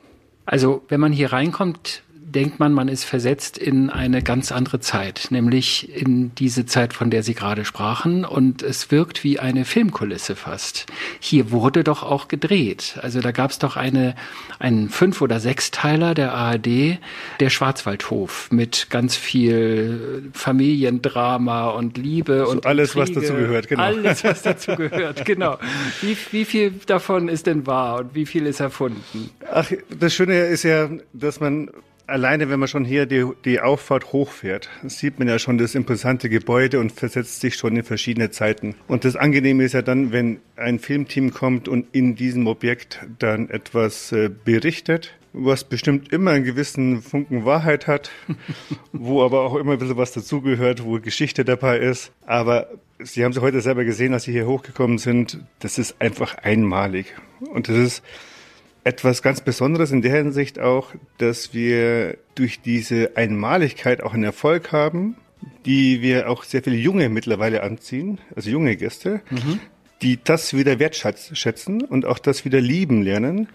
Also, 0.45 0.83
wenn 0.87 1.01
man 1.01 1.11
hier 1.11 1.33
reinkommt, 1.33 2.03
denkt 2.33 2.59
man, 2.59 2.73
man 2.73 2.87
ist 2.87 3.05
versetzt 3.05 3.57
in 3.57 3.89
eine 3.89 4.21
ganz 4.21 4.51
andere 4.51 4.79
Zeit, 4.79 5.27
nämlich 5.29 5.95
in 5.95 6.35
diese 6.35 6.65
Zeit, 6.65 6.93
von 6.93 7.09
der 7.09 7.23
Sie 7.23 7.33
gerade 7.33 7.63
sprachen. 7.63 8.25
Und 8.25 8.61
es 8.61 8.91
wirkt 8.91 9.23
wie 9.23 9.39
eine 9.39 9.65
Filmkulisse 9.65 10.35
fast. 10.35 10.85
Hier 11.19 11.51
wurde 11.51 11.83
doch 11.83 12.03
auch 12.03 12.27
gedreht. 12.27 12.97
Also 13.01 13.21
da 13.21 13.31
gab 13.31 13.51
es 13.51 13.59
doch 13.59 13.77
eine, 13.77 14.15
einen 14.59 14.89
Fünf- 14.89 15.21
oder 15.21 15.39
Sechsteiler 15.39 16.13
der 16.13 16.33
ARD, 16.33 16.97
der 17.39 17.49
Schwarzwaldhof, 17.49 18.51
mit 18.51 18.87
ganz 18.89 19.15
viel 19.15 20.31
Familiendrama 20.33 21.69
und 21.69 21.97
Liebe 21.97 22.43
so 22.45 22.51
und 22.51 22.65
alles, 22.65 22.95
Intrige. 22.95 23.15
was 23.15 23.23
dazu 23.23 23.33
gehört, 23.33 23.67
genau. 23.67 23.83
Alles, 23.83 24.23
was 24.23 24.41
dazu 24.43 24.75
gehört, 24.75 25.25
genau. 25.25 25.57
Wie, 26.01 26.17
wie 26.31 26.45
viel 26.45 26.71
davon 26.85 27.29
ist 27.29 27.47
denn 27.47 27.65
wahr 27.67 27.99
und 27.99 28.15
wie 28.15 28.25
viel 28.25 28.45
ist 28.45 28.59
erfunden? 28.59 29.29
Ach, 29.51 29.71
das 29.99 30.13
Schöne 30.13 30.39
ist 30.47 30.63
ja, 30.63 30.89
dass 31.13 31.39
man 31.39 31.69
Alleine, 32.05 32.49
wenn 32.49 32.59
man 32.59 32.67
schon 32.67 32.83
hier 32.83 33.05
die, 33.05 33.25
die 33.45 33.61
Auffahrt 33.61 34.11
hochfährt, 34.11 34.69
sieht 34.85 35.19
man 35.19 35.29
ja 35.29 35.39
schon 35.39 35.57
das 35.57 35.73
imposante 35.73 36.27
Gebäude 36.27 36.81
und 36.81 36.91
versetzt 36.91 37.39
sich 37.39 37.55
schon 37.55 37.77
in 37.77 37.83
verschiedene 37.83 38.29
Zeiten. 38.29 38.75
Und 38.87 39.05
das 39.05 39.15
Angenehme 39.15 39.63
ist 39.63 39.73
ja 39.73 39.81
dann, 39.81 40.11
wenn 40.11 40.39
ein 40.57 40.79
Filmteam 40.79 41.31
kommt 41.31 41.69
und 41.69 41.87
in 41.93 42.15
diesem 42.15 42.47
Objekt 42.47 42.99
dann 43.19 43.49
etwas 43.49 44.11
äh, 44.11 44.29
berichtet, 44.29 45.13
was 45.31 45.63
bestimmt 45.63 46.11
immer 46.11 46.31
einen 46.31 46.43
gewissen 46.43 47.01
Funken 47.01 47.45
Wahrheit 47.45 47.87
hat, 47.87 48.11
wo 48.91 49.23
aber 49.23 49.41
auch 49.41 49.55
immer 49.55 49.73
ein 49.73 49.79
bisschen 49.79 49.97
was 49.97 50.11
dazugehört, 50.11 50.83
wo 50.83 50.99
Geschichte 50.99 51.45
dabei 51.45 51.79
ist. 51.79 52.11
Aber 52.25 52.67
Sie 52.99 53.23
haben 53.23 53.31
es 53.31 53.39
heute 53.39 53.61
selber 53.61 53.85
gesehen, 53.85 54.13
als 54.13 54.23
Sie 54.23 54.31
hier 54.33 54.45
hochgekommen 54.45 54.97
sind, 54.97 55.39
das 55.59 55.77
ist 55.77 56.01
einfach 56.01 56.35
einmalig. 56.35 57.15
Und 57.39 57.69
das 57.69 57.77
ist 57.77 58.03
etwas 58.83 59.21
ganz 59.21 59.41
Besonderes 59.41 59.91
in 59.91 60.01
der 60.01 60.15
Hinsicht 60.15 60.59
auch, 60.59 60.93
dass 61.17 61.53
wir 61.53 62.17
durch 62.35 62.61
diese 62.61 63.15
Einmaligkeit 63.15 64.03
auch 64.03 64.13
einen 64.13 64.23
Erfolg 64.23 64.71
haben, 64.71 65.15
die 65.65 66.01
wir 66.01 66.29
auch 66.29 66.43
sehr 66.43 66.63
viele 66.63 66.75
Junge 66.75 67.09
mittlerweile 67.09 67.63
anziehen, 67.63 68.19
also 68.35 68.49
junge 68.49 68.75
Gäste, 68.75 69.21
mhm. 69.29 69.59
die 70.01 70.19
das 70.23 70.53
wieder 70.53 70.79
wertschätzen 70.79 71.83
und 71.83 72.05
auch 72.05 72.19
das 72.19 72.45
wieder 72.45 72.61
lieben 72.61 73.01
lernen, 73.01 73.47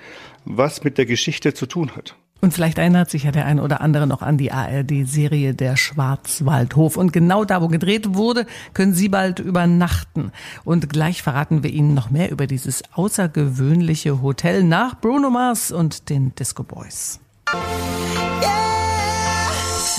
was 0.44 0.84
mit 0.84 0.98
der 0.98 1.06
Geschichte 1.06 1.54
zu 1.54 1.66
tun 1.66 1.94
hat. 1.94 2.16
Und 2.40 2.54
vielleicht 2.54 2.78
erinnert 2.78 3.10
sich 3.10 3.24
ja 3.24 3.32
der 3.32 3.46
eine 3.46 3.62
oder 3.62 3.80
andere 3.80 4.06
noch 4.06 4.22
an 4.22 4.38
die 4.38 4.52
ARD-Serie 4.52 5.54
Der 5.54 5.76
Schwarzwaldhof. 5.76 6.96
Und 6.96 7.12
genau 7.12 7.44
da, 7.44 7.60
wo 7.62 7.68
gedreht 7.68 8.14
wurde, 8.14 8.46
können 8.74 8.94
Sie 8.94 9.08
bald 9.08 9.40
übernachten. 9.40 10.32
Und 10.64 10.88
gleich 10.88 11.22
verraten 11.22 11.62
wir 11.62 11.70
Ihnen 11.70 11.94
noch 11.94 12.10
mehr 12.10 12.30
über 12.30 12.46
dieses 12.46 12.82
außergewöhnliche 12.92 14.22
Hotel 14.22 14.62
nach 14.62 15.00
Bruno 15.00 15.30
Mars 15.30 15.72
und 15.72 16.10
den 16.10 16.34
Disco 16.36 16.62
Boys. 16.62 17.18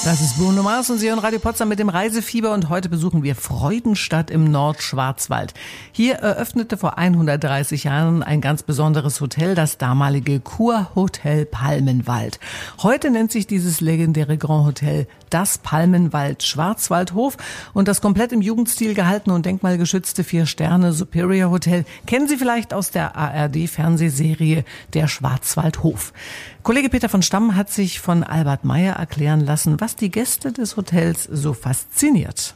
Das 0.05 0.21
ist 0.21 0.37
Bruno 0.37 0.63
Mars 0.63 0.89
und 0.89 0.97
Sie 0.97 1.09
hören 1.09 1.19
Radio 1.19 1.39
Potsdam 1.39 1.67
mit 1.67 1.77
dem 1.77 1.89
Reisefieber 1.89 2.53
und 2.53 2.69
heute 2.69 2.87
besuchen 2.87 3.21
wir 3.21 3.35
Freudenstadt 3.35 4.31
im 4.31 4.49
Nordschwarzwald. 4.49 5.53
Hier 5.91 6.15
eröffnete 6.15 6.77
vor 6.77 6.97
130 6.97 7.83
Jahren 7.83 8.23
ein 8.23 8.39
ganz 8.39 8.63
besonderes 8.63 9.19
Hotel, 9.19 9.55
das 9.55 9.77
damalige 9.77 10.39
Kurhotel 10.39 11.45
Palmenwald. 11.45 12.39
Heute 12.81 13.11
nennt 13.11 13.33
sich 13.33 13.45
dieses 13.45 13.81
legendäre 13.81 14.37
Grand 14.37 14.67
Hotel 14.67 15.05
das 15.29 15.57
Palmenwald 15.57 16.43
Schwarzwaldhof 16.43 17.35
und 17.73 17.87
das 17.87 18.01
komplett 18.01 18.31
im 18.31 18.41
Jugendstil 18.41 18.93
gehaltene 18.93 19.35
und 19.35 19.45
denkmalgeschützte 19.45 20.23
Vier-Sterne 20.23 20.93
Superior 20.93 21.51
Hotel 21.51 21.85
kennen 22.07 22.27
Sie 22.27 22.37
vielleicht 22.37 22.73
aus 22.73 22.91
der 22.91 23.15
ARD-Fernsehserie 23.17 24.63
Der 24.93 25.07
Schwarzwaldhof. 25.07 26.13
Kollege 26.63 26.89
Peter 26.89 27.09
von 27.09 27.21
Stamm 27.21 27.55
hat 27.55 27.69
sich 27.69 27.99
von 27.99 28.23
Albert 28.23 28.65
Meyer 28.65 28.95
erklären 28.95 29.39
lassen, 29.39 29.79
was 29.79 29.95
die 29.95 30.11
Gäste 30.11 30.51
des 30.51 30.77
Hotels 30.77 31.23
so 31.23 31.53
fasziniert. 31.53 32.55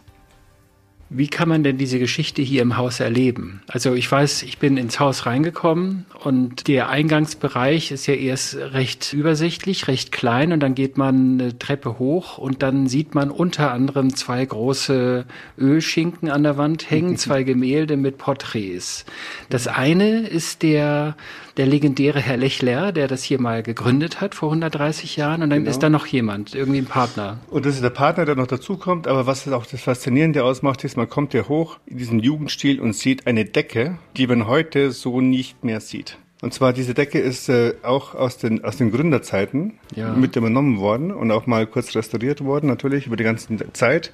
Wie 1.15 1.27
kann 1.27 1.47
man 1.47 1.63
denn 1.63 1.77
diese 1.77 1.99
Geschichte 1.99 2.41
hier 2.41 2.63
im 2.63 2.75
Haus 2.75 2.99
erleben? 2.99 3.61
Also 3.67 3.93
ich 3.93 4.11
weiß, 4.11 4.41
ich 4.43 4.57
bin 4.57 4.77
ins 4.77 4.99
Haus 4.99 5.27
reingekommen 5.27 6.05
und 6.23 6.67
der 6.67 6.89
Eingangsbereich 6.89 7.91
ist 7.91 8.07
ja 8.07 8.15
erst 8.15 8.55
recht 8.55 9.13
übersichtlich, 9.13 9.87
recht 9.87 10.11
klein 10.11 10.51
und 10.51 10.59
dann 10.59 10.73
geht 10.73 10.97
man 10.97 11.39
eine 11.39 11.59
Treppe 11.59 11.99
hoch 11.99 12.39
und 12.39 12.63
dann 12.63 12.87
sieht 12.87 13.13
man 13.13 13.29
unter 13.29 13.71
anderem 13.71 14.15
zwei 14.15 14.43
große 14.43 15.25
Ölschinken 15.59 16.29
an 16.29 16.41
der 16.41 16.57
Wand 16.57 16.89
hängen, 16.89 17.17
zwei 17.17 17.43
Gemälde 17.43 17.95
mit 17.95 18.17
Porträts. 18.17 19.05
Das 19.49 19.67
eine 19.67 20.27
ist 20.27 20.63
der 20.63 21.15
der 21.57 21.67
legendäre 21.67 22.19
Herr 22.19 22.37
Lechler, 22.37 22.91
der 22.91 23.07
das 23.07 23.23
hier 23.23 23.39
mal 23.39 23.61
gegründet 23.61 24.21
hat 24.21 24.33
vor 24.33 24.49
130 24.49 25.17
Jahren. 25.17 25.43
Und 25.43 25.51
dann 25.51 25.59
genau. 25.59 25.69
ist 25.69 25.83
da 25.83 25.89
noch 25.89 26.07
jemand, 26.07 26.55
irgendwie 26.55 26.79
ein 26.79 26.85
Partner. 26.85 27.37
Und 27.49 27.65
das 27.65 27.75
ist 27.75 27.83
der 27.83 27.91
Partner, 27.91 28.25
der 28.25 28.35
noch 28.35 28.47
dazukommt. 28.47 29.07
Aber 29.07 29.27
was 29.27 29.47
auch 29.47 29.65
das 29.65 29.81
Faszinierende 29.81 30.43
ausmacht, 30.43 30.83
ist, 30.83 30.97
man 31.03 31.09
kommt 31.09 31.33
hier 31.33 31.49
hoch 31.49 31.79
in 31.85 31.97
diesen 31.97 32.19
Jugendstil 32.19 32.79
und 32.79 32.93
sieht 32.93 33.27
eine 33.27 33.43
Decke, 33.43 33.97
die 34.15 34.25
man 34.25 34.47
heute 34.47 34.91
so 34.91 35.19
nicht 35.19 35.61
mehr 35.61 35.81
sieht. 35.81 36.17
Und 36.41 36.53
zwar 36.53 36.71
diese 36.71 36.93
Decke 36.93 37.19
ist 37.19 37.49
äh, 37.49 37.73
auch 37.83 38.15
aus 38.15 38.37
den, 38.37 38.63
aus 38.63 38.77
den 38.77 38.89
Gründerzeiten 38.89 39.79
ja. 39.93 40.13
mit 40.13 40.37
übernommen 40.37 40.79
worden 40.79 41.11
und 41.11 41.29
auch 41.31 41.45
mal 41.45 41.67
kurz 41.67 41.93
restauriert 41.93 42.41
worden, 42.41 42.67
natürlich 42.67 43.05
über 43.05 43.17
die 43.17 43.25
ganze 43.25 43.49
Zeit. 43.73 44.13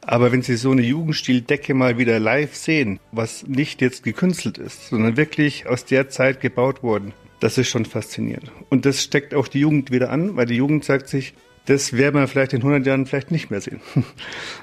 Aber 0.00 0.32
wenn 0.32 0.40
Sie 0.40 0.56
so 0.56 0.70
eine 0.70 0.80
Jugendstildecke 0.80 1.74
mal 1.74 1.98
wieder 1.98 2.18
live 2.18 2.54
sehen, 2.54 2.98
was 3.10 3.46
nicht 3.46 3.82
jetzt 3.82 4.02
gekünstelt 4.02 4.56
ist, 4.56 4.88
sondern 4.88 5.18
wirklich 5.18 5.66
aus 5.66 5.84
der 5.84 6.08
Zeit 6.08 6.40
gebaut 6.40 6.82
worden, 6.82 7.12
das 7.40 7.58
ist 7.58 7.68
schon 7.68 7.84
faszinierend. 7.84 8.50
Und 8.70 8.86
das 8.86 9.02
steckt 9.02 9.34
auch 9.34 9.48
die 9.48 9.60
Jugend 9.60 9.90
wieder 9.90 10.08
an, 10.10 10.34
weil 10.36 10.46
die 10.46 10.56
Jugend 10.56 10.82
sagt 10.82 11.08
sich, 11.08 11.34
das 11.66 11.92
werden 11.92 12.20
wir 12.20 12.26
vielleicht 12.26 12.52
in 12.52 12.60
100 12.60 12.84
Jahren 12.86 13.06
vielleicht 13.06 13.30
nicht 13.30 13.50
mehr 13.50 13.60
sehen. 13.60 13.80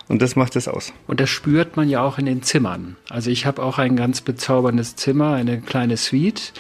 Und 0.08 0.22
das 0.22 0.36
macht 0.36 0.56
es 0.56 0.68
aus. 0.68 0.94
Und 1.08 1.20
das 1.20 1.30
spürt 1.30 1.78
man 1.78 1.88
ja 1.88 2.02
auch 2.02 2.18
in 2.18 2.26
den 2.26 2.44
Zimmern. 2.44 2.98
Also 3.10 3.30
ich 3.30 3.46
habe 3.46 3.64
auch 3.64 3.78
ein 3.78 3.96
ganz 3.96 4.22
bezauberndes 4.22 4.96
Zimmer, 4.96 5.34
eine 5.34 5.62
kleine 5.62 5.98
Suite, 5.98 6.54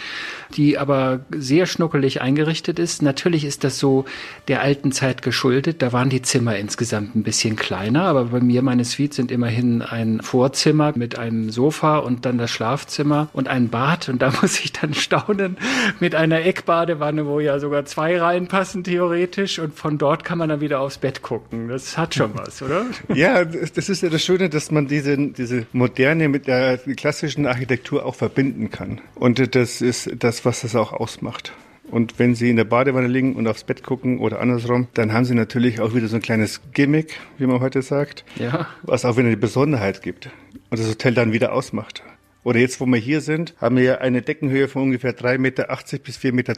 die 0.56 0.78
aber 0.78 1.22
sehr 1.32 1.66
schnuckelig 1.66 2.22
eingerichtet 2.22 2.80
ist. 2.80 3.02
Natürlich 3.02 3.46
ist 3.46 3.64
das 3.64 3.80
so 3.80 4.06
der 4.48 4.62
alten 4.62 4.92
Zeit 4.92 5.22
geschuldet. 5.22 5.82
Da 5.82 5.94
waren 5.94 6.10
die 6.10 6.22
Zimmer 6.22 6.58
insgesamt 6.58 7.16
ein 7.16 7.24
bisschen 7.24 7.56
kleiner, 7.56 8.04
aber 8.04 8.26
bei 8.26 8.40
mir 8.40 8.62
meine 8.62 8.86
Suite 8.86 9.14
sind 9.14 9.32
immerhin 9.32 9.82
ein 9.82 10.22
Vorzimmer 10.22 10.94
mit 10.96 11.18
einem 11.18 11.50
Sofa 11.50 11.98
und 11.98 12.26
dann 12.26 12.38
das 12.38 12.52
Schlafzimmer 12.52 13.30
und 13.34 13.48
ein 13.48 13.70
Bad. 13.70 14.10
Und 14.10 14.22
da 14.22 14.32
muss 14.42 14.60
ich 14.60 14.74
dann 14.74 14.94
staunen 14.94 15.58
mit 16.00 16.16
einer 16.16 16.42
Eckbadewanne, 16.46 17.26
wo 17.26 17.40
ja 17.40 17.60
sogar 17.60 17.86
zwei 17.86 18.20
reinpassen 18.20 18.84
theoretisch. 18.84 19.60
Und 19.60 19.76
von 19.76 19.98
dort 19.98 20.24
kann 20.24 20.38
man 20.38 20.50
dann 20.50 20.62
wieder 20.62 20.80
aufs 20.80 20.98
Bett 20.98 21.22
gucken. 21.22 21.68
Das 21.68 21.98
hat 21.98 22.16
schon 22.16 22.32
was, 22.36 22.62
oder? 22.62 22.86
Ja, 23.14 23.46
das 23.46 23.90
ist 23.90 24.02
ja 24.02 24.10
das 24.10 24.24
Schöne, 24.24 24.50
dass 24.50 24.72
man 24.72 24.88
diese, 24.88 25.18
diese 25.18 25.66
Moderne 25.74 26.30
mit 26.30 26.48
der 26.48 26.78
klassischen 26.78 27.46
Architektur 27.46 28.06
auch 28.06 28.16
verbinden 28.16 28.70
kann. 28.72 29.02
Und 29.16 29.56
das 29.56 29.82
ist 29.82 30.24
das 30.40 30.46
was 30.46 30.62
das 30.62 30.76
auch 30.76 30.94
ausmacht. 30.94 31.52
Und 31.92 32.20
wenn 32.20 32.36
Sie 32.36 32.50
in 32.50 32.56
der 32.56 32.66
Badewanne 32.66 33.08
liegen 33.08 33.36
und 33.36 33.48
aufs 33.48 33.64
Bett 33.64 33.84
gucken 33.84 34.20
oder 34.20 34.40
andersrum, 34.40 34.88
dann 34.94 35.12
haben 35.12 35.26
Sie 35.26 35.34
natürlich 35.34 35.82
auch 35.82 35.94
wieder 35.94 36.08
so 36.08 36.16
ein 36.18 36.22
kleines 36.22 36.62
Gimmick, 36.72 37.20
wie 37.38 37.48
man 37.48 37.60
heute 37.60 37.82
sagt, 37.82 38.24
ja. 38.38 38.68
was 38.84 39.06
auch 39.06 39.18
wieder 39.18 39.28
eine 39.28 39.38
Besonderheit 39.38 40.02
gibt 40.02 40.30
und 40.70 40.80
das 40.80 40.88
Hotel 40.88 41.14
dann 41.14 41.34
wieder 41.34 41.52
ausmacht. 41.52 42.04
Oder 42.44 42.60
jetzt, 42.60 42.80
wo 42.80 42.86
wir 42.86 43.00
hier 43.00 43.22
sind, 43.22 43.54
haben 43.60 43.76
wir 43.76 44.02
eine 44.02 44.22
Deckenhöhe 44.22 44.68
von 44.68 44.84
ungefähr 44.84 45.18
3,80 45.18 45.38
Meter 45.40 45.68
bis 46.04 46.18
4,20 46.20 46.32
Meter 46.32 46.54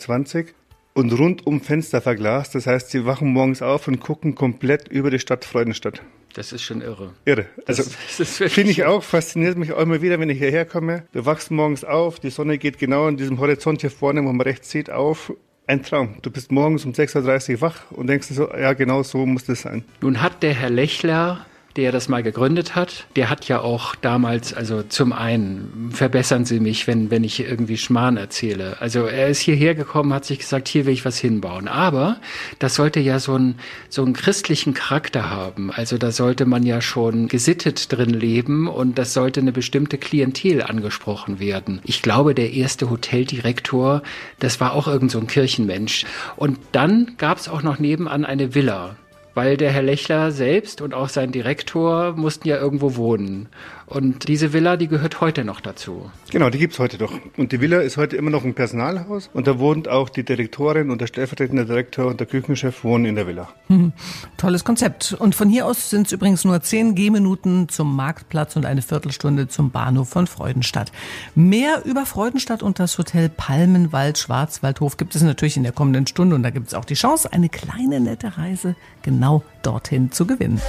und 0.94 1.12
rundum 1.18 1.62
Fenster 1.62 2.02
verglast. 2.02 2.56
Das 2.56 2.68
heißt, 2.68 2.90
Sie 2.92 3.06
wachen 3.06 3.32
morgens 3.32 3.62
auf 3.62 3.88
und 3.88 4.00
gucken 4.00 4.36
komplett 4.36 4.88
über 4.88 5.10
die 5.10 5.20
Stadt 5.20 5.46
Freudenstadt. 5.46 6.02
Das 6.34 6.54
ist 6.54 6.62
schon 6.62 6.82
irre. 6.82 7.14
Irre. 7.26 7.46
Also 7.66 7.84
finde 8.24 8.72
ich 8.72 8.86
auch, 8.86 9.04
fasziniert 9.04 9.58
mich 9.58 9.74
auch 9.74 9.82
immer 9.82 10.02
wieder, 10.02 10.20
wenn 10.20 10.30
ich 10.30 10.38
hierher 10.38 10.66
komme. 10.66 11.04
Du 11.12 11.26
wachst 11.26 11.52
morgens 11.52 11.84
auf, 11.84 12.20
die 12.20 12.30
Sonne 12.30 12.58
geht 12.58 12.78
genau 12.78 13.08
an 13.08 13.18
diesem 13.18 13.40
Horizont 13.40 13.82
hier 13.82 13.92
vorne, 13.92 14.24
wo 14.24 14.32
man 14.32 14.42
rechts 14.42 14.72
sieht, 14.72 14.90
auf. 14.90 15.34
Ein 15.68 15.84
Traum. 15.84 16.16
Du 16.22 16.32
bist 16.32 16.52
morgens 16.52 16.86
um 16.86 16.92
6.30 16.92 17.56
Uhr 17.56 17.62
wach 17.62 17.92
und 17.92 18.08
denkst 18.08 18.28
so, 18.30 18.50
ja, 18.50 18.74
genau 18.74 19.04
so 19.04 19.26
muss 19.26 19.46
das 19.46 19.62
sein. 19.62 19.84
Nun 20.02 20.22
hat 20.22 20.44
der 20.44 20.54
Herr 20.54 20.70
Lechler 20.70 21.46
der 21.76 21.92
das 21.92 22.10
mal 22.10 22.24
gegründet 22.24 22.76
hat, 22.76 23.06
der 23.16 23.30
hat 23.30 23.48
ja 23.48 23.62
auch 23.62 23.96
damals, 23.96 24.54
also 24.54 24.84
zum 24.84 25.14
einen, 25.14 25.90
verbessern 25.94 26.46
Sie 26.46 26.60
mich, 26.60 26.88
wenn, 26.88 27.12
wenn 27.12 27.24
ich 27.24 27.40
irgendwie 27.40 27.78
Schmarrn 27.78 28.18
erzähle. 28.18 28.78
Also 28.80 29.06
er 29.06 29.28
ist 29.28 29.40
hierher 29.40 29.76
gekommen, 29.76 30.14
hat 30.14 30.26
sich 30.26 30.40
gesagt, 30.40 30.68
hier 30.68 30.86
will 30.86 30.94
ich 30.94 31.06
was 31.06 31.18
hinbauen. 31.18 31.68
Aber 31.68 32.18
das 32.60 32.76
sollte 32.76 33.00
ja 33.00 33.20
so 33.20 33.36
einen, 33.36 33.56
so 33.90 34.04
einen 34.04 34.14
christlichen 34.14 34.74
Charakter 34.74 35.30
haben. 35.30 35.72
Also 35.72 35.98
da 35.98 36.12
sollte 36.12 36.46
man 36.46 36.64
ja 36.64 36.82
schon 36.82 37.28
gesittet 37.28 37.92
drin 37.92 38.12
leben 38.12 38.68
und 38.68 38.98
das 38.98 39.14
sollte 39.14 39.40
eine 39.40 39.52
bestimmte 39.52 39.98
Klientel 39.98 40.62
angesprochen 40.62 41.40
werden. 41.40 41.82
Ich 41.86 42.02
glaube, 42.02 42.36
der 42.36 42.54
erste 42.54 42.90
Hoteldirektor, 42.90 44.02
das 44.40 44.60
war 44.60 44.74
auch 44.74 44.88
irgend 44.88 45.12
so 45.12 45.20
ein 45.20 45.28
Kirchenmensch. 45.28 46.06
Und 46.36 46.60
dann 46.72 47.14
gab 47.18 47.38
es 47.38 47.48
auch 47.48 47.64
noch 47.64 47.80
nebenan 47.80 48.26
eine 48.26 48.54
Villa 48.56 48.96
weil 49.34 49.58
der 49.58 49.72
Herr 49.72 49.82
Lechler 49.82 50.32
selbst 50.32 50.82
und 50.82 50.94
auch 50.94 51.10
sein 51.10 51.32
Direktor 51.32 52.14
mussten 52.14 52.48
ja 52.48 52.58
irgendwo 52.58 52.96
wohnen. 52.96 53.50
Und 53.92 54.30
diese 54.30 54.54
Villa, 54.54 54.78
die 54.78 54.88
gehört 54.88 55.20
heute 55.20 55.44
noch 55.44 55.60
dazu. 55.60 56.10
Genau, 56.32 56.50
die 56.50 56.60
gibt's 56.60 56.80
heute 56.80 56.98
doch. 56.98 57.12
Und 57.36 57.52
die 57.52 57.60
Villa 57.60 57.82
ist 57.82 57.98
heute 57.98 58.16
immer 58.16 58.30
noch 58.30 58.46
ein 58.46 58.54
Personalhaus. 58.54 59.30
Und 59.34 59.48
da 59.48 59.60
wohnt 59.60 59.90
auch 59.90 60.08
die 60.08 60.24
Direktorin 60.24 60.92
und 60.92 61.02
der 61.02 61.08
stellvertretende 61.08 61.66
Direktor 61.66 62.06
und 62.06 62.22
der 62.22 62.28
Küchenchef 62.28 62.86
wohnen 62.86 63.04
in 63.04 63.16
der 63.16 63.28
Villa. 63.28 63.50
Hm, 63.68 63.92
tolles 64.38 64.64
Konzept. 64.64 65.12
Und 65.20 65.36
von 65.36 65.50
hier 65.50 65.66
aus 65.66 65.90
sind 65.90 66.08
es 66.08 66.14
übrigens 66.14 66.46
nur 66.46 66.62
zehn 66.62 66.96
Gehminuten 66.96 67.68
zum 67.68 67.94
Marktplatz 67.94 68.56
und 68.56 68.66
eine 68.66 68.82
Viertelstunde 68.82 69.50
zum 69.50 69.72
Bahnhof 69.72 70.08
von 70.08 70.26
Freudenstadt. 70.26 70.94
Mehr 71.36 71.84
über 71.84 72.06
Freudenstadt 72.06 72.64
und 72.64 72.80
das 72.80 72.98
Hotel 72.98 73.28
Palmenwald 73.28 74.18
Schwarzwaldhof 74.18 74.96
gibt 74.96 75.16
es 75.16 75.22
natürlich 75.22 75.58
in 75.58 75.64
der 75.64 75.74
kommenden 75.74 76.08
Stunde. 76.08 76.38
Und 76.38 76.44
da 76.44 76.50
gibt 76.50 76.68
es 76.68 76.76
auch 76.76 76.86
die 76.86 76.94
Chance, 76.94 77.34
eine 77.34 77.50
kleine 77.50 78.00
nette 78.00 78.38
Reise 78.38 78.78
genau 79.02 79.44
dorthin 79.64 80.14
zu 80.14 80.26
gewinnen. 80.26 80.62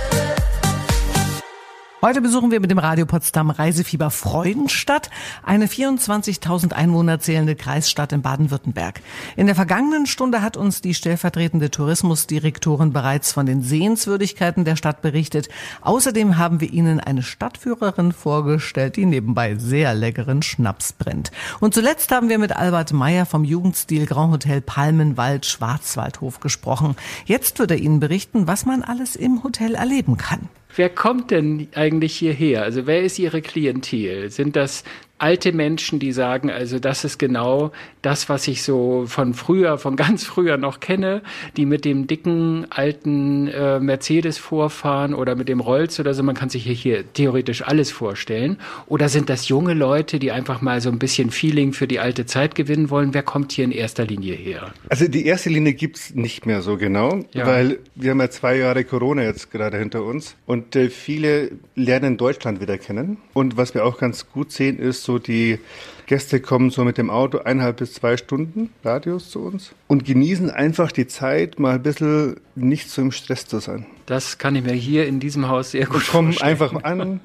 Heute 2.04 2.20
besuchen 2.20 2.50
wir 2.50 2.58
mit 2.58 2.72
dem 2.72 2.80
Radio 2.80 3.06
Potsdam 3.06 3.50
Reisefieber 3.50 4.10
Freudenstadt, 4.10 5.08
eine 5.44 5.66
24.000 5.66 6.72
Einwohner 6.72 7.20
zählende 7.20 7.54
Kreisstadt 7.54 8.12
in 8.12 8.22
Baden-Württemberg. 8.22 9.00
In 9.36 9.46
der 9.46 9.54
vergangenen 9.54 10.06
Stunde 10.06 10.42
hat 10.42 10.56
uns 10.56 10.80
die 10.80 10.94
stellvertretende 10.94 11.70
Tourismusdirektorin 11.70 12.92
bereits 12.92 13.32
von 13.32 13.46
den 13.46 13.62
Sehenswürdigkeiten 13.62 14.64
der 14.64 14.74
Stadt 14.74 15.00
berichtet. 15.00 15.48
Außerdem 15.80 16.38
haben 16.38 16.60
wir 16.60 16.72
Ihnen 16.72 16.98
eine 16.98 17.22
Stadtführerin 17.22 18.10
vorgestellt, 18.10 18.96
die 18.96 19.06
nebenbei 19.06 19.54
sehr 19.54 19.94
leckeren 19.94 20.42
Schnaps 20.42 20.94
brennt. 20.94 21.30
Und 21.60 21.72
zuletzt 21.72 22.10
haben 22.10 22.28
wir 22.28 22.40
mit 22.40 22.50
Albert 22.50 22.92
Meyer 22.92 23.26
vom 23.26 23.44
Jugendstil 23.44 24.06
Grand 24.06 24.32
Hotel 24.32 24.60
Palmenwald 24.60 25.46
Schwarzwaldhof 25.46 26.40
gesprochen. 26.40 26.96
Jetzt 27.26 27.60
wird 27.60 27.70
er 27.70 27.78
Ihnen 27.78 28.00
berichten, 28.00 28.48
was 28.48 28.66
man 28.66 28.82
alles 28.82 29.14
im 29.14 29.44
Hotel 29.44 29.76
erleben 29.76 30.16
kann. 30.16 30.48
Wer 30.74 30.88
kommt 30.88 31.30
denn 31.30 31.68
eigentlich 31.74 32.16
hierher? 32.16 32.62
Also 32.62 32.86
wer 32.86 33.02
ist 33.02 33.18
Ihre 33.18 33.42
Klientel? 33.42 34.30
Sind 34.30 34.56
das 34.56 34.84
alte 35.22 35.52
Menschen, 35.52 36.00
die 36.00 36.10
sagen, 36.10 36.50
also 36.50 36.80
das 36.80 37.04
ist 37.04 37.18
genau 37.18 37.70
das, 38.02 38.28
was 38.28 38.48
ich 38.48 38.62
so 38.62 39.04
von 39.06 39.34
früher, 39.34 39.78
von 39.78 39.94
ganz 39.96 40.24
früher 40.24 40.56
noch 40.56 40.80
kenne, 40.80 41.22
die 41.56 41.64
mit 41.64 41.84
dem 41.84 42.08
dicken 42.08 42.66
alten 42.70 43.46
äh, 43.46 43.78
Mercedes 43.78 44.38
vorfahren 44.38 45.14
oder 45.14 45.36
mit 45.36 45.48
dem 45.48 45.60
Rolls 45.60 46.00
oder 46.00 46.12
so. 46.12 46.24
Man 46.24 46.34
kann 46.34 46.48
sich 46.48 46.64
hier, 46.64 46.74
hier 46.74 47.12
theoretisch 47.12 47.62
alles 47.62 47.92
vorstellen. 47.92 48.58
Oder 48.86 49.08
sind 49.08 49.30
das 49.30 49.48
junge 49.48 49.74
Leute, 49.74 50.18
die 50.18 50.32
einfach 50.32 50.60
mal 50.60 50.80
so 50.80 50.90
ein 50.90 50.98
bisschen 50.98 51.30
Feeling 51.30 51.72
für 51.72 51.86
die 51.86 52.00
alte 52.00 52.26
Zeit 52.26 52.56
gewinnen 52.56 52.90
wollen? 52.90 53.14
Wer 53.14 53.22
kommt 53.22 53.52
hier 53.52 53.64
in 53.64 53.72
erster 53.72 54.04
Linie 54.04 54.34
her? 54.34 54.74
Also 54.88 55.06
die 55.06 55.24
erste 55.24 55.50
Linie 55.50 55.74
gibt's 55.74 56.14
nicht 56.14 56.46
mehr 56.46 56.62
so 56.62 56.76
genau, 56.76 57.20
ja. 57.32 57.46
weil 57.46 57.78
wir 57.94 58.10
haben 58.10 58.20
ja 58.20 58.30
zwei 58.30 58.56
Jahre 58.56 58.82
Corona 58.82 59.22
jetzt 59.22 59.52
gerade 59.52 59.78
hinter 59.78 60.02
uns 60.02 60.34
und 60.46 60.74
äh, 60.74 60.90
viele 60.90 61.52
lernen 61.76 62.16
Deutschland 62.16 62.60
wieder 62.60 62.76
kennen. 62.76 63.18
Und 63.34 63.56
was 63.56 63.74
wir 63.74 63.84
auch 63.84 63.98
ganz 63.98 64.28
gut 64.28 64.50
sehen, 64.50 64.80
ist 64.80 65.04
so 65.04 65.11
so 65.12 65.18
die 65.18 65.58
Gäste 66.06 66.40
kommen 66.40 66.70
so 66.70 66.84
mit 66.84 66.98
dem 66.98 67.10
Auto 67.10 67.38
eineinhalb 67.38 67.76
bis 67.76 67.94
zwei 67.94 68.16
Stunden 68.16 68.70
Radius 68.84 69.30
zu 69.30 69.40
uns 69.40 69.72
und 69.88 70.04
genießen 70.04 70.50
einfach 70.50 70.90
die 70.90 71.06
Zeit, 71.06 71.58
mal 71.58 71.74
ein 71.74 71.82
bisschen 71.82 72.36
nicht 72.54 72.90
so 72.90 73.02
im 73.02 73.12
Stress 73.12 73.46
zu 73.46 73.60
sein. 73.60 73.86
Das 74.06 74.36
kann 74.36 74.56
ich 74.56 74.64
mir 74.64 74.72
hier 74.72 75.06
in 75.06 75.20
diesem 75.20 75.48
Haus 75.48 75.70
sehr 75.70 75.86
gut 75.86 76.06
kommen 76.08 76.32
vorstellen. 76.32 76.50
einfach 76.50 76.84
an, 76.84 77.20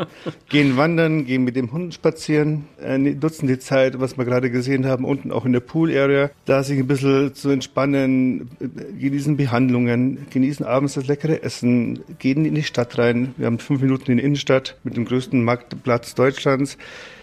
gehen 0.48 0.78
wandern, 0.78 1.26
gehen 1.26 1.44
mit 1.44 1.56
dem 1.56 1.72
Hund 1.72 1.94
spazieren, 1.94 2.66
äh, 2.82 2.98
nutzen 2.98 3.48
die 3.48 3.60
Zeit, 3.60 4.00
was 4.00 4.18
wir 4.18 4.26
gerade 4.26 4.52
gesehen 4.52 4.86
haben, 4.86 5.04
unten 5.04 5.32
auch 5.32 5.46
in 5.46 5.54
der 5.54 5.60
Pool-Area, 5.60 6.30
da 6.46 6.64
sich 6.64 6.78
ein 6.80 6.88
bisschen 6.88 7.34
zu 7.34 7.50
entspannen, 7.50 8.50
äh, 8.60 8.68
genießen 9.00 9.38
Behandlungen, 9.38 10.28
genießen 10.30 10.66
abends 10.66 10.94
das 10.94 11.08
leckere 11.08 11.42
Essen, 11.42 12.04
gehen 12.20 12.46
in 12.46 12.56
die 12.56 12.64
Stadt 12.64 12.98
rein. 12.98 13.34
Wir 13.38 13.48
haben 13.48 13.60
fünf 13.60 13.82
Minuten 13.82 14.12
in 14.12 14.18
die 14.18 14.24
Innenstadt 14.24 14.78
mit 14.84 14.96
dem 14.96 15.06
größten 15.06 15.44
Marktplatz 15.44 16.14
Deutschlands. 16.16 16.78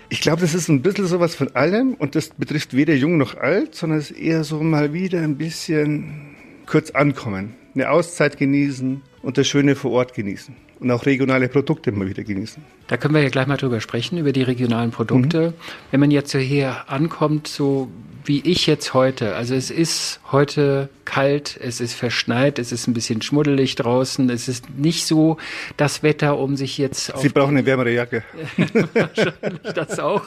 Ich 0.08 0.20
glaube, 0.20 0.40
das 0.42 0.54
ist 0.54 0.68
ein 0.68 0.82
bisschen 0.82 1.06
sowas 1.06 1.34
von 1.34 1.54
allem 1.56 1.94
und 1.94 2.14
das 2.14 2.30
betrifft 2.30 2.74
weder 2.74 2.94
jung 2.94 3.16
noch 3.16 3.36
alt, 3.36 3.74
sondern 3.74 3.98
es 3.98 4.10
ist 4.10 4.18
eher 4.18 4.44
so 4.44 4.62
mal 4.62 4.92
wieder 4.92 5.20
ein 5.20 5.36
bisschen 5.36 6.34
kurz 6.66 6.90
ankommen, 6.90 7.54
eine 7.74 7.90
Auszeit 7.90 8.36
genießen 8.36 9.02
und 9.22 9.38
das 9.38 9.46
Schöne 9.46 9.76
vor 9.76 9.92
Ort 9.92 10.14
genießen 10.14 10.54
und 10.80 10.90
auch 10.90 11.06
regionale 11.06 11.48
Produkte 11.48 11.92
mal 11.92 12.08
wieder 12.08 12.22
genießen. 12.22 12.62
Da 12.86 12.96
können 12.96 13.14
wir 13.14 13.22
ja 13.22 13.28
gleich 13.30 13.46
mal 13.46 13.56
drüber 13.56 13.80
sprechen, 13.80 14.18
über 14.18 14.32
die 14.32 14.42
regionalen 14.42 14.90
Produkte. 14.90 15.50
Mhm. 15.50 15.54
Wenn 15.90 16.00
man 16.00 16.10
jetzt 16.10 16.34
hier 16.34 16.88
ankommt, 16.90 17.48
so 17.48 17.88
wie 18.24 18.40
ich 18.40 18.66
jetzt 18.66 18.94
heute, 18.94 19.34
also 19.36 19.54
es 19.54 19.70
ist 19.70 20.20
heute 20.32 20.88
kalt, 21.04 21.58
es 21.62 21.80
ist 21.80 21.94
verschneit, 21.94 22.58
es 22.58 22.72
ist 22.72 22.86
ein 22.86 22.94
bisschen 22.94 23.20
schmuddelig 23.20 23.74
draußen, 23.74 24.30
es 24.30 24.48
ist 24.48 24.70
nicht 24.76 25.06
so 25.06 25.36
das 25.76 26.02
Wetter, 26.02 26.38
um 26.38 26.56
sich 26.56 26.78
jetzt 26.78 27.12
Sie 27.18 27.28
brauchen 27.28 27.56
eine 27.56 27.66
wärmere 27.66 27.90
Jacke. 27.90 28.24
Wahrscheinlich 28.94 29.72
das 29.74 29.98
auch. 29.98 30.24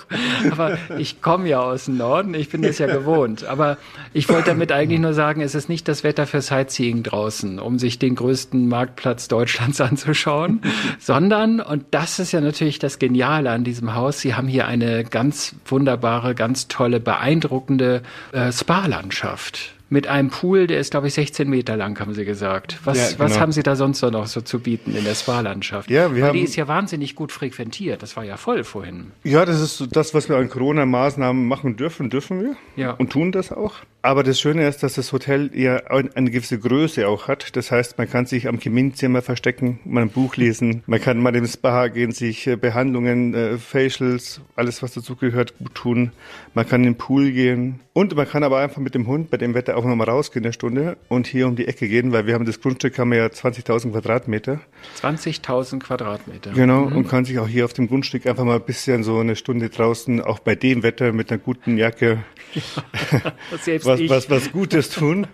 Aber 0.52 0.78
ich 0.98 1.22
komme 1.22 1.50
ja 1.50 1.62
aus 1.62 1.86
dem 1.86 1.98
Norden, 1.98 2.36
ich 2.36 2.50
bin 2.50 2.62
das 2.62 2.78
ja 2.78 2.86
gewohnt. 2.86 3.46
Aber 3.46 3.78
ich 4.14 4.30
wollte 4.30 4.50
damit 4.50 4.72
eigentlich 4.72 5.00
nur 5.00 5.14
sagen, 5.14 5.42
es 5.42 5.56
ist 5.56 5.68
nicht 5.68 5.88
das 5.88 6.04
Wetter 6.04 6.28
für 6.28 6.42
Sightseeing 6.42 7.04
draußen, 7.04 7.60
um 7.60 7.80
sich 7.80 7.98
den 7.98 8.16
größten 8.16 8.68
Marktplatz 8.68 9.28
Deutschlands 9.28 9.82
anzuschauen, 9.88 10.62
sondern, 11.00 11.60
und 11.60 11.86
das 11.92 12.20
ist 12.20 12.32
ja 12.32 12.42
natürlich 12.42 12.80
das 12.80 13.00
Geniale 13.00 13.50
an 13.50 13.64
diesem 13.64 13.96
Haus, 13.96 14.20
Sie 14.20 14.36
haben 14.36 14.48
hier 14.48 14.68
eine 14.68 15.04
ganz 15.04 15.56
wunderbare, 15.66 16.36
ganz 16.36 16.68
tolle, 16.68 17.00
beeindruckende 17.00 17.87
äh, 18.32 18.52
Spa-Landschaft 18.52 19.77
mit 19.90 20.08
einem 20.08 20.30
Pool, 20.30 20.68
der 20.68 20.80
ist, 20.80 20.92
glaube 20.92 21.08
ich, 21.08 21.14
16 21.14 21.50
Meter 21.50 21.78
lang, 21.78 22.00
haben 22.00 22.14
Sie 22.14 22.26
gesagt. 22.26 22.80
Was, 22.84 22.98
ja, 22.98 23.08
genau. 23.08 23.20
was 23.20 23.40
haben 23.40 23.52
Sie 23.52 23.64
da 23.64 23.76
sonst 23.76 24.02
noch 24.02 24.28
so 24.28 24.42
zu 24.42 24.60
bieten 24.60 24.96
in 24.96 25.04
der 25.04 25.16
Spa-Landschaft? 25.16 25.90
Ja, 25.90 26.14
wir 26.14 26.22
Weil 26.22 26.30
haben, 26.30 26.38
die 26.38 26.44
ist 26.44 26.56
ja 26.56 26.68
wahnsinnig 26.68 27.16
gut 27.16 27.32
frequentiert. 27.32 28.04
Das 28.04 28.18
war 28.18 28.24
ja 28.24 28.38
voll 28.38 28.64
vorhin. 28.64 29.12
Ja, 29.24 29.46
das 29.46 29.62
ist 29.62 29.96
das, 29.96 30.14
was 30.14 30.30
wir 30.30 30.38
an 30.38 30.50
Corona-Maßnahmen 30.50 31.48
machen 31.48 31.78
dürfen, 31.78 32.10
dürfen 32.10 32.42
wir. 32.42 32.56
Ja. 32.76 32.92
Und 32.92 33.12
tun 33.12 33.32
das 33.32 33.52
auch. 33.52 33.76
Aber 34.02 34.24
das 34.24 34.40
Schöne 34.40 34.68
ist, 34.68 34.84
dass 34.84 34.94
das 34.94 35.12
Hotel 35.12 35.52
ja 35.54 35.84
eine 35.88 36.32
gewisse 36.32 36.60
Größe 36.60 37.08
auch 37.08 37.28
hat. 37.28 37.56
Das 37.56 37.72
heißt, 37.72 37.98
man 37.98 38.10
kann 38.10 38.26
sich 38.26 38.48
am 38.48 38.60
Kaminzimmer 38.60 39.22
verstecken, 39.22 39.80
mal 39.84 40.02
ein 40.02 40.10
Buch 40.10 40.38
lesen, 40.38 40.84
man 40.88 41.02
kann 41.02 41.22
mal 41.22 41.36
im 41.36 41.46
Spa 41.46 41.88
gehen, 41.88 42.12
sich 42.12 42.48
äh, 42.48 42.56
Behandlungen, 42.56 43.34
äh, 43.34 43.58
Facials, 43.58 44.40
alles 44.56 44.82
was 44.82 44.94
dazugehört, 44.94 45.58
gut 45.58 45.76
tun. 45.76 46.12
Man 46.54 46.68
kann 46.68 46.82
in 46.86 46.94
den 46.94 46.98
Pool 46.98 47.32
gehen 47.32 47.82
und 47.92 48.16
man 48.16 48.28
kann 48.28 48.44
aber 48.44 48.60
einfach 48.60 48.82
mit 48.82 48.96
dem 48.96 49.08
Hund 49.08 49.30
bei 49.30 49.38
dem 49.38 49.54
Wetter 49.54 49.77
auch 49.78 49.86
nochmal 49.86 50.10
rausgehen 50.10 50.44
eine 50.46 50.54
Stunde 50.54 50.98
und 51.08 51.28
hier 51.28 51.48
um 51.48 51.56
die 51.56 51.68
Ecke 51.68 51.88
gehen, 51.88 52.12
weil 52.12 52.26
wir 52.26 52.34
haben 52.34 52.46
das 52.46 52.60
Grundstück 52.60 52.98
haben 53.00 53.12
wir 53.12 53.20
ja 53.20 53.28
20.000 53.28 53.92
Quadratmeter. 53.92 54.60
20.000 55.02 55.80
Quadratmeter. 55.80 56.52
Genau, 56.52 56.86
mhm. 56.86 56.98
und 56.98 57.08
kann 57.08 57.26
sich 57.26 57.40
auch 57.40 57.48
hier 57.48 57.66
auf 57.66 57.74
dem 57.74 57.88
Grundstück 57.88 58.26
einfach 58.26 58.44
mal 58.44 58.56
ein 58.56 58.66
bisschen 58.66 59.04
so 59.04 59.20
eine 59.20 59.36
Stunde 59.36 59.70
draußen, 59.70 60.22
auch 60.22 60.40
bei 60.40 60.56
dem 60.56 60.84
Wetter 60.84 61.14
mit 61.14 61.32
einer 61.32 61.40
guten 61.40 61.78
Jacke, 61.78 62.24
ja, 62.54 63.34
was, 63.84 64.10
was, 64.10 64.30
was 64.30 64.52
Gutes 64.52 64.90
tun. 64.90 65.28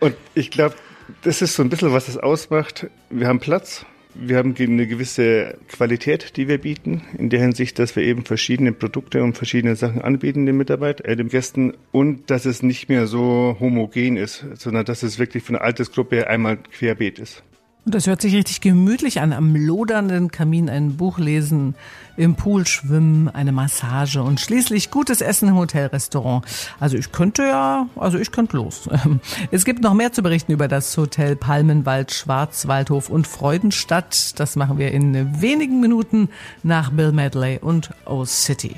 Und 0.00 0.14
ich 0.34 0.50
glaube, 0.50 0.76
das 1.22 1.42
ist 1.42 1.54
so 1.54 1.62
ein 1.62 1.68
bisschen, 1.68 1.92
was 1.92 2.06
das 2.06 2.16
ausmacht. 2.16 2.86
Wir 3.10 3.28
haben 3.28 3.40
Platz, 3.40 3.84
wir 4.20 4.36
haben 4.38 4.54
eine 4.58 4.86
gewisse 4.86 5.58
Qualität, 5.68 6.36
die 6.36 6.48
wir 6.48 6.58
bieten, 6.58 7.02
in 7.18 7.30
der 7.30 7.40
Hinsicht, 7.40 7.78
dass 7.78 7.96
wir 7.96 8.02
eben 8.02 8.24
verschiedene 8.24 8.72
Produkte 8.72 9.22
und 9.22 9.36
verschiedene 9.36 9.76
Sachen 9.76 10.00
anbieten 10.02 10.46
den 10.46 10.56
Mitarbeitern, 10.56 11.06
äh, 11.06 11.16
den 11.16 11.28
Gästen 11.28 11.74
und 11.92 12.30
dass 12.30 12.44
es 12.44 12.62
nicht 12.62 12.88
mehr 12.88 13.06
so 13.06 13.56
homogen 13.60 14.16
ist, 14.16 14.44
sondern 14.54 14.84
dass 14.84 15.02
es 15.02 15.18
wirklich 15.18 15.42
von 15.42 15.54
der 15.54 15.62
Altersgruppe 15.62 16.26
einmal 16.28 16.56
querbeet 16.56 17.18
ist. 17.18 17.42
Und 17.86 17.94
das 17.94 18.08
hört 18.08 18.20
sich 18.20 18.34
richtig 18.34 18.60
gemütlich 18.60 19.20
an. 19.20 19.32
Am 19.32 19.54
lodernden 19.54 20.32
Kamin 20.32 20.68
ein 20.68 20.96
Buch 20.96 21.18
lesen, 21.18 21.76
im 22.16 22.34
Pool 22.34 22.66
schwimmen, 22.66 23.28
eine 23.28 23.52
Massage 23.52 24.24
und 24.24 24.40
schließlich 24.40 24.90
gutes 24.90 25.20
Essen 25.20 25.50
im 25.50 25.54
Hotelrestaurant. 25.54 26.44
Also 26.80 26.96
ich 26.96 27.12
könnte 27.12 27.44
ja, 27.44 27.86
also 27.94 28.18
ich 28.18 28.32
könnte 28.32 28.56
los. 28.56 28.88
Es 29.52 29.64
gibt 29.64 29.82
noch 29.82 29.94
mehr 29.94 30.12
zu 30.12 30.22
berichten 30.22 30.50
über 30.50 30.66
das 30.66 30.96
Hotel 30.96 31.36
Palmenwald, 31.36 32.10
Schwarzwaldhof 32.10 33.08
und 33.08 33.28
Freudenstadt. 33.28 34.38
Das 34.40 34.56
machen 34.56 34.78
wir 34.78 34.90
in 34.90 35.40
wenigen 35.40 35.80
Minuten 35.80 36.28
nach 36.64 36.90
Bill 36.90 37.12
Medley 37.12 37.60
und 37.60 37.90
O 38.04 38.24
City. 38.24 38.74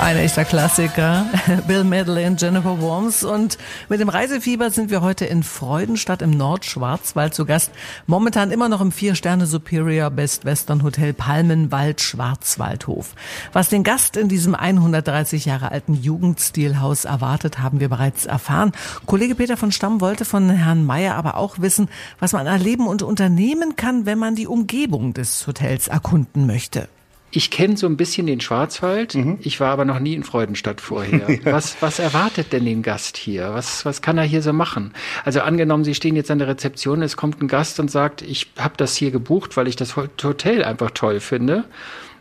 Ein 0.00 0.16
echter 0.16 0.44
Klassiker. 0.44 1.26
Bill 1.66 1.82
Medley 1.82 2.24
und 2.26 2.40
Jennifer 2.40 2.80
Worms. 2.80 3.24
Und 3.24 3.58
mit 3.88 3.98
dem 3.98 4.08
Reisefieber 4.08 4.70
sind 4.70 4.90
wir 4.90 5.02
heute 5.02 5.24
in 5.24 5.42
Freudenstadt 5.42 6.22
im 6.22 6.30
Nordschwarzwald 6.30 7.34
zu 7.34 7.44
Gast. 7.44 7.72
Momentan 8.06 8.52
immer 8.52 8.68
noch 8.68 8.80
im 8.80 8.92
Vier-Sterne 8.92 9.46
Superior 9.46 10.10
Best 10.10 10.44
Western 10.44 10.84
Hotel 10.84 11.12
Palmenwald 11.12 12.00
Schwarzwaldhof. 12.00 13.14
Was 13.52 13.70
den 13.70 13.82
Gast 13.82 14.16
in 14.16 14.28
diesem 14.28 14.54
130 14.54 15.46
Jahre 15.46 15.72
alten 15.72 15.94
Jugendstilhaus 15.94 17.04
erwartet, 17.04 17.58
haben 17.58 17.80
wir 17.80 17.88
bereits 17.88 18.24
erfahren. 18.24 18.70
Kollege 19.04 19.34
Peter 19.34 19.56
von 19.56 19.72
Stamm 19.72 20.00
wollte 20.00 20.24
von 20.24 20.48
Herrn 20.48 20.86
Meyer 20.86 21.16
aber 21.16 21.36
auch 21.36 21.58
wissen, 21.58 21.88
was 22.20 22.32
man 22.32 22.46
erleben 22.46 22.86
und 22.86 23.02
unternehmen 23.02 23.74
kann, 23.74 24.06
wenn 24.06 24.18
man 24.18 24.36
die 24.36 24.46
Umgebung 24.46 25.12
des 25.12 25.46
Hotels 25.48 25.88
erkunden 25.88 26.46
möchte. 26.46 26.88
Ich 27.30 27.50
kenne 27.50 27.76
so 27.76 27.86
ein 27.86 27.96
bisschen 27.96 28.26
den 28.26 28.40
Schwarzwald. 28.40 29.14
Mhm. 29.14 29.38
Ich 29.40 29.60
war 29.60 29.70
aber 29.70 29.84
noch 29.84 29.98
nie 29.98 30.14
in 30.14 30.22
Freudenstadt 30.22 30.80
vorher. 30.80 31.30
ja. 31.44 31.52
was, 31.52 31.80
was 31.80 31.98
erwartet 31.98 32.52
denn 32.52 32.64
den 32.64 32.82
Gast 32.82 33.16
hier? 33.16 33.52
Was, 33.52 33.84
was 33.84 34.00
kann 34.00 34.16
er 34.18 34.24
hier 34.24 34.42
so 34.42 34.52
machen? 34.52 34.94
Also 35.24 35.40
angenommen, 35.40 35.84
Sie 35.84 35.94
stehen 35.94 36.16
jetzt 36.16 36.30
an 36.30 36.38
der 36.38 36.48
Rezeption, 36.48 37.02
es 37.02 37.16
kommt 37.16 37.42
ein 37.42 37.48
Gast 37.48 37.80
und 37.80 37.90
sagt, 37.90 38.22
ich 38.22 38.50
habe 38.58 38.74
das 38.76 38.96
hier 38.96 39.10
gebucht, 39.10 39.56
weil 39.56 39.68
ich 39.68 39.76
das 39.76 39.96
Hotel 39.96 40.64
einfach 40.64 40.90
toll 40.92 41.20
finde. 41.20 41.64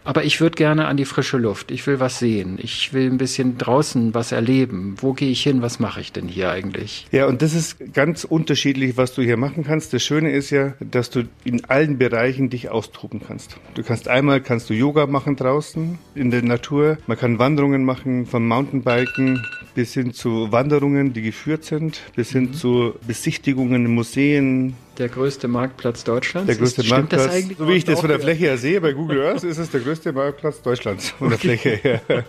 Aber 0.08 0.24
ich 0.24 0.40
würde 0.40 0.56
gerne 0.56 0.88
an 0.88 0.96
die 0.96 1.04
frische 1.04 1.38
Luft. 1.38 1.70
Ich 1.70 1.86
will 1.86 2.00
was 2.00 2.18
sehen. 2.18 2.58
Ich 2.62 2.94
will 2.94 3.12
ein 3.12 3.18
bisschen 3.18 3.58
draußen 3.58 4.14
was 4.14 4.32
erleben. 4.32 4.96
Wo 5.02 5.12
gehe 5.12 5.30
ich 5.30 5.44
hin? 5.44 5.62
Was 5.62 5.82
mache 5.82 6.00
ich 6.00 6.14
denn 6.14 6.30
hier 6.30 6.50
eigentlich? 6.50 7.08
Ja, 7.12 7.26
und 7.26 7.42
das 7.42 7.54
ist 7.54 7.94
ganz 7.94 8.24
unterschiedlich, 8.24 8.96
was 8.96 9.14
du 9.14 9.22
hier 9.22 9.36
machen 9.36 9.66
kannst. 9.66 9.92
Das 9.92 10.02
Schöne 10.04 10.32
ist 10.32 10.50
ja, 10.50 10.76
dass 10.80 11.10
du 11.10 11.24
in 11.44 11.66
allen 11.66 11.98
Bereichen 11.98 12.50
dich 12.50 12.70
austoben 12.70 13.20
kannst. 13.28 13.58
Du 13.74 13.84
kannst 13.84 14.08
einmal 14.08 14.40
kannst 14.40 14.70
du 14.70 14.74
Yoga 14.74 15.08
machen 15.08 15.36
draußen 15.36 16.00
in 16.16 16.32
der 16.32 16.42
Natur. 16.42 17.00
Man 17.06 17.18
kann 17.18 17.38
Wanderungen 17.38 17.84
machen, 17.84 18.28
vom 18.28 18.48
Mountainbiken 18.48 19.46
bis 19.76 19.94
hin 19.94 20.14
zu 20.14 20.54
Wanderungen, 20.54 21.12
die 21.12 21.22
geführt 21.22 21.66
sind, 21.66 22.00
bis 22.16 22.32
hin 22.32 22.46
mhm. 22.46 22.54
zu 22.54 22.94
Besichtigungen 23.06 23.86
in 23.86 23.94
Museen, 23.94 24.74
der 24.98 25.10
größte 25.10 25.48
Marktplatz 25.48 26.04
Deutschlands. 26.04 26.48
Der 26.48 26.56
größte 26.56 26.82
ist, 26.82 26.90
Marktplatz. 26.90 27.48
so 27.58 27.68
wie 27.68 27.74
ich 27.74 27.86
das 27.86 28.00
von 28.00 28.10
der 28.10 28.20
Fläche 28.20 28.46
her 28.46 28.58
sehe, 28.58 28.82
bei 28.82 28.94
Google 28.94 29.22
Earth 29.26 29.44
ist 29.44 29.58
es 29.58 29.70
der 29.70 29.82
größte 29.82 30.12
Marktplatz 30.12 30.62
Deutschlands 30.62 31.10
von 31.12 31.30
der 31.30 31.38
Fläche 31.38 31.70
her. 31.70 32.02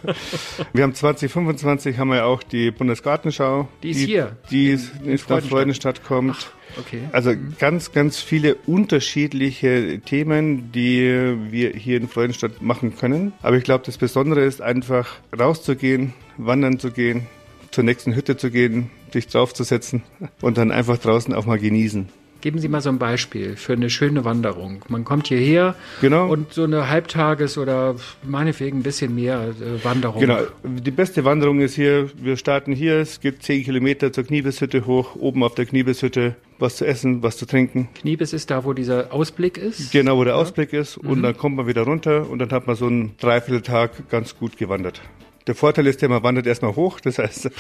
Wir 0.73 0.83
haben 0.83 0.95
2025 0.95 1.99
haben 1.99 2.11
wir 2.11 2.27
auch 2.27 2.43
die 2.43 2.71
Bundesgartenschau. 2.71 3.69
Die 3.83 3.91
ist 3.91 4.01
die, 4.01 4.07
hier. 4.07 4.37
Die 4.51 4.73
in, 4.73 4.81
in 5.05 5.13
nach 5.13 5.21
Freudenstadt, 5.21 5.45
Freudenstadt 5.45 6.05
kommt. 6.05 6.37
Ach. 6.39 6.59
Okay. 6.79 7.01
Also 7.13 7.33
ganz, 7.59 7.93
ganz 7.93 8.21
viele 8.21 8.55
unterschiedliche 8.67 10.01
Themen, 10.01 10.71
die 10.73 11.37
wir 11.51 11.71
hier 11.71 11.97
in 11.97 12.09
Freudenstadt 12.09 12.61
machen 12.61 12.97
können. 12.97 13.33
Aber 13.43 13.57
ich 13.57 13.65
glaube, 13.65 13.85
das 13.87 13.97
Besondere 13.97 14.45
ist 14.45 14.61
einfach 14.61 15.09
rauszugehen, 15.39 16.13
wandern 16.37 16.79
zu 16.79 16.91
gehen, 16.91 17.27
zur 17.71 17.85
nächsten 17.85 18.15
Hütte 18.15 18.37
zu 18.37 18.51
gehen, 18.51 18.91
sich 19.13 19.27
draufzusetzen 19.29 20.03
und 20.41 20.59
dann 20.59 20.71
einfach 20.71 20.99
draußen 20.99 21.35
auch 21.35 21.47
mal 21.47 21.59
genießen. 21.59 22.09
Geben 22.41 22.59
Sie 22.59 22.69
mal 22.69 22.81
so 22.81 22.89
ein 22.89 22.99
Beispiel 22.99 23.57
für 23.57 23.73
eine 23.73 23.91
schöne 23.91 24.25
Wanderung. 24.25 24.85
Man 24.89 25.05
kommt 25.05 25.29
hierher 25.29 25.75
genau. 26.01 26.29
und 26.29 26.53
so 26.53 26.65
eine 26.65 26.89
Halbtages- 26.89 27.59
oder 27.59 27.97
meinetwegen 28.23 28.79
ein 28.79 28.83
bisschen 28.83 29.15
mehr 29.15 29.49
äh, 29.61 29.85
Wanderung. 29.85 30.21
Genau. 30.21 30.39
Die 30.63 30.91
beste 30.91 31.25
Wanderung 31.25 31.61
ist 31.61 31.75
hier, 31.75 32.11
wir 32.17 32.37
starten 32.37 32.73
hier, 32.73 32.97
es 32.99 33.21
geht 33.21 33.43
zehn 33.43 33.65
Kilometer 33.65 34.13
zur 34.13 34.25
Kniebeshütte 34.25 34.87
hoch, 34.87 35.17
oben 35.17 35.43
auf 35.43 35.55
der 35.55 35.67
Kniebeshütte 35.67 36.37
was 36.59 36.77
zu 36.77 36.87
essen, 36.87 37.23
was 37.23 37.37
zu 37.37 37.47
trinken. 37.47 37.89
Kniebes 37.95 38.33
ist 38.33 38.51
da, 38.51 38.65
wo 38.65 38.73
dieser 38.73 39.13
Ausblick 39.13 39.59
ist? 39.59 39.93
Genau, 39.93 40.17
wo 40.17 40.25
der 40.25 40.35
ja. 40.35 40.41
Ausblick 40.41 40.73
ist. 40.73 40.97
Und 40.97 41.19
mhm. 41.19 41.23
dann 41.23 41.37
kommt 41.37 41.57
man 41.57 41.67
wieder 41.67 41.83
runter 41.83 42.29
und 42.29 42.39
dann 42.41 42.51
hat 42.51 42.67
man 42.67 42.77
so 42.77 42.87
einen 42.87 43.17
Dreivierteltag 43.19 44.09
ganz 44.11 44.37
gut 44.37 44.57
gewandert. 44.57 45.01
Der 45.47 45.55
Vorteil 45.55 45.87
ist 45.87 46.03
ja, 46.03 46.09
man 46.09 46.23
wandert 46.23 46.47
erstmal 46.47 46.77
hoch, 46.77 47.01
das 47.01 47.19
heißt, 47.19 47.51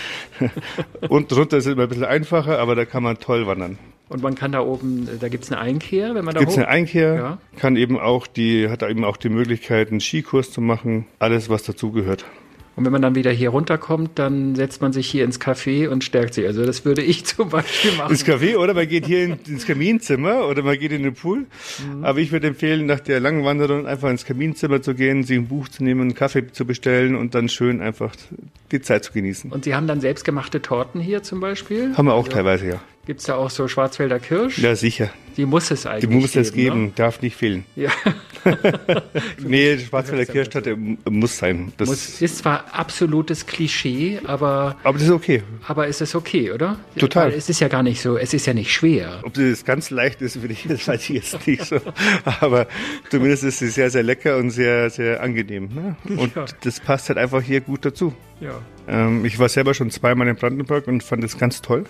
und 1.08 1.32
runter 1.32 1.56
ist 1.56 1.66
es 1.66 1.72
immer 1.72 1.84
ein 1.84 1.88
bisschen 1.88 2.04
einfacher, 2.04 2.58
aber 2.58 2.74
da 2.74 2.84
kann 2.84 3.02
man 3.02 3.18
toll 3.18 3.46
wandern. 3.46 3.78
Und 4.08 4.22
man 4.22 4.34
kann 4.34 4.52
da 4.52 4.60
oben, 4.60 5.08
da 5.20 5.28
gibt 5.28 5.44
es 5.44 5.52
eine 5.52 5.60
Einkehr, 5.60 6.14
wenn 6.14 6.24
man 6.24 6.34
da 6.34 6.40
Gibt 6.40 6.52
es 6.52 6.56
hoch... 6.56 6.62
eine 6.62 6.68
Einkehr, 6.68 7.14
Ja. 7.14 7.38
kann 7.58 7.76
eben 7.76 7.98
auch 7.98 8.26
die, 8.26 8.68
hat 8.68 8.82
eben 8.82 9.04
auch 9.04 9.16
die 9.16 9.28
Möglichkeit, 9.28 9.90
einen 9.90 10.00
Skikurs 10.00 10.50
zu 10.50 10.60
machen, 10.60 11.06
alles 11.18 11.48
was 11.50 11.62
dazugehört. 11.62 12.24
Und 12.78 12.84
wenn 12.84 12.92
man 12.92 13.02
dann 13.02 13.16
wieder 13.16 13.32
hier 13.32 13.48
runterkommt, 13.50 14.20
dann 14.20 14.54
setzt 14.54 14.80
man 14.80 14.92
sich 14.92 15.10
hier 15.10 15.24
ins 15.24 15.40
Café 15.40 15.88
und 15.88 16.04
stärkt 16.04 16.34
sich. 16.34 16.46
Also 16.46 16.64
das 16.64 16.84
würde 16.84 17.02
ich 17.02 17.24
zum 17.26 17.48
Beispiel 17.48 17.90
machen. 17.98 18.12
Ins 18.12 18.24
Café 18.24 18.56
oder 18.56 18.72
man 18.72 18.86
geht 18.88 19.04
hier 19.04 19.24
in, 19.24 19.36
ins 19.48 19.66
Kaminzimmer 19.66 20.46
oder 20.46 20.62
man 20.62 20.78
geht 20.78 20.92
in 20.92 21.02
den 21.02 21.14
Pool. 21.14 21.38
Mhm. 21.84 22.04
Aber 22.04 22.20
ich 22.20 22.30
würde 22.30 22.46
empfehlen, 22.46 22.86
nach 22.86 23.00
der 23.00 23.18
langen 23.18 23.44
Wanderung 23.44 23.88
einfach 23.88 24.08
ins 24.10 24.24
Kaminzimmer 24.24 24.80
zu 24.80 24.94
gehen, 24.94 25.24
sich 25.24 25.36
ein 25.36 25.48
Buch 25.48 25.68
zu 25.68 25.82
nehmen, 25.82 26.02
einen 26.02 26.14
Kaffee 26.14 26.52
zu 26.52 26.64
bestellen 26.66 27.16
und 27.16 27.34
dann 27.34 27.48
schön 27.48 27.80
einfach 27.80 28.14
die 28.70 28.80
Zeit 28.80 29.02
zu 29.02 29.12
genießen. 29.12 29.50
Und 29.50 29.64
Sie 29.64 29.74
haben 29.74 29.88
dann 29.88 30.00
selbstgemachte 30.00 30.62
Torten 30.62 31.00
hier 31.00 31.24
zum 31.24 31.40
Beispiel? 31.40 31.96
Haben 31.96 32.06
wir 32.06 32.14
auch 32.14 32.28
teilweise, 32.28 32.68
ja. 32.68 32.80
Gibt 33.08 33.20
es 33.20 33.26
da 33.26 33.36
auch 33.36 33.48
so 33.48 33.66
Schwarzwälder 33.68 34.20
Kirsch? 34.20 34.58
Ja, 34.58 34.76
sicher. 34.76 35.08
Die 35.38 35.46
muss 35.46 35.70
es 35.70 35.82
Die 35.82 35.88
eigentlich 35.88 36.10
muss 36.10 36.36
es 36.36 36.52
geben, 36.52 36.84
Ne? 36.86 36.92
darf 36.94 37.22
nicht 37.22 37.36
fehlen. 37.36 37.64
Ja. 37.74 37.90
Nee, 39.38 39.78
Schwarzwälder 39.78 40.26
Kirschtorte 40.30 40.76
muss 40.76 41.38
sein. 41.38 41.72
Das, 41.76 41.88
Muss, 41.88 42.20
ist 42.20 42.38
zwar 42.38 42.66
absolutes 42.74 43.46
Klischee, 43.46 44.20
aber, 44.24 44.76
aber 44.84 44.98
das 44.98 45.06
ist 45.08 45.12
okay. 45.12 45.42
aber 45.66 45.88
es 45.88 46.00
ist 46.00 46.14
okay, 46.14 46.52
oder? 46.52 46.78
Total. 46.98 47.30
Weil 47.30 47.38
es 47.38 47.48
ist 47.48 47.60
ja 47.60 47.68
gar 47.68 47.82
nicht 47.82 48.00
so, 48.00 48.16
es 48.18 48.34
ist 48.34 48.46
ja 48.46 48.54
nicht 48.54 48.72
schwer. 48.72 49.20
Ob 49.24 49.34
das 49.34 49.64
ganz 49.64 49.90
leicht 49.90 50.20
ist, 50.22 50.40
würde 50.42 50.52
ich, 50.52 50.66
das 50.68 50.86
weiß 50.86 51.02
ich 51.10 51.16
jetzt 51.16 51.46
nicht 51.46 51.64
so. 51.64 51.80
Aber 52.40 52.66
zumindest 53.10 53.44
ist 53.44 53.62
es 53.62 53.74
sehr, 53.74 53.90
sehr 53.90 54.02
lecker 54.02 54.36
und 54.36 54.50
sehr, 54.50 54.90
sehr 54.90 55.22
angenehm. 55.22 55.68
Ne? 55.74 55.96
Und 56.16 56.34
Ja. 56.36 56.44
das 56.62 56.80
passt 56.80 57.08
halt 57.08 57.18
einfach 57.18 57.42
hier 57.42 57.60
gut 57.62 57.84
dazu. 57.84 58.14
Ja. 58.40 58.60
Ähm, 58.86 59.24
ich 59.24 59.38
war 59.38 59.48
selber 59.48 59.72
schon 59.74 59.90
zweimal 59.90 60.28
in 60.28 60.36
Brandenburg 60.36 60.86
und 60.88 61.02
fand 61.02 61.24
es 61.24 61.38
ganz 61.38 61.62
toll. 61.62 61.84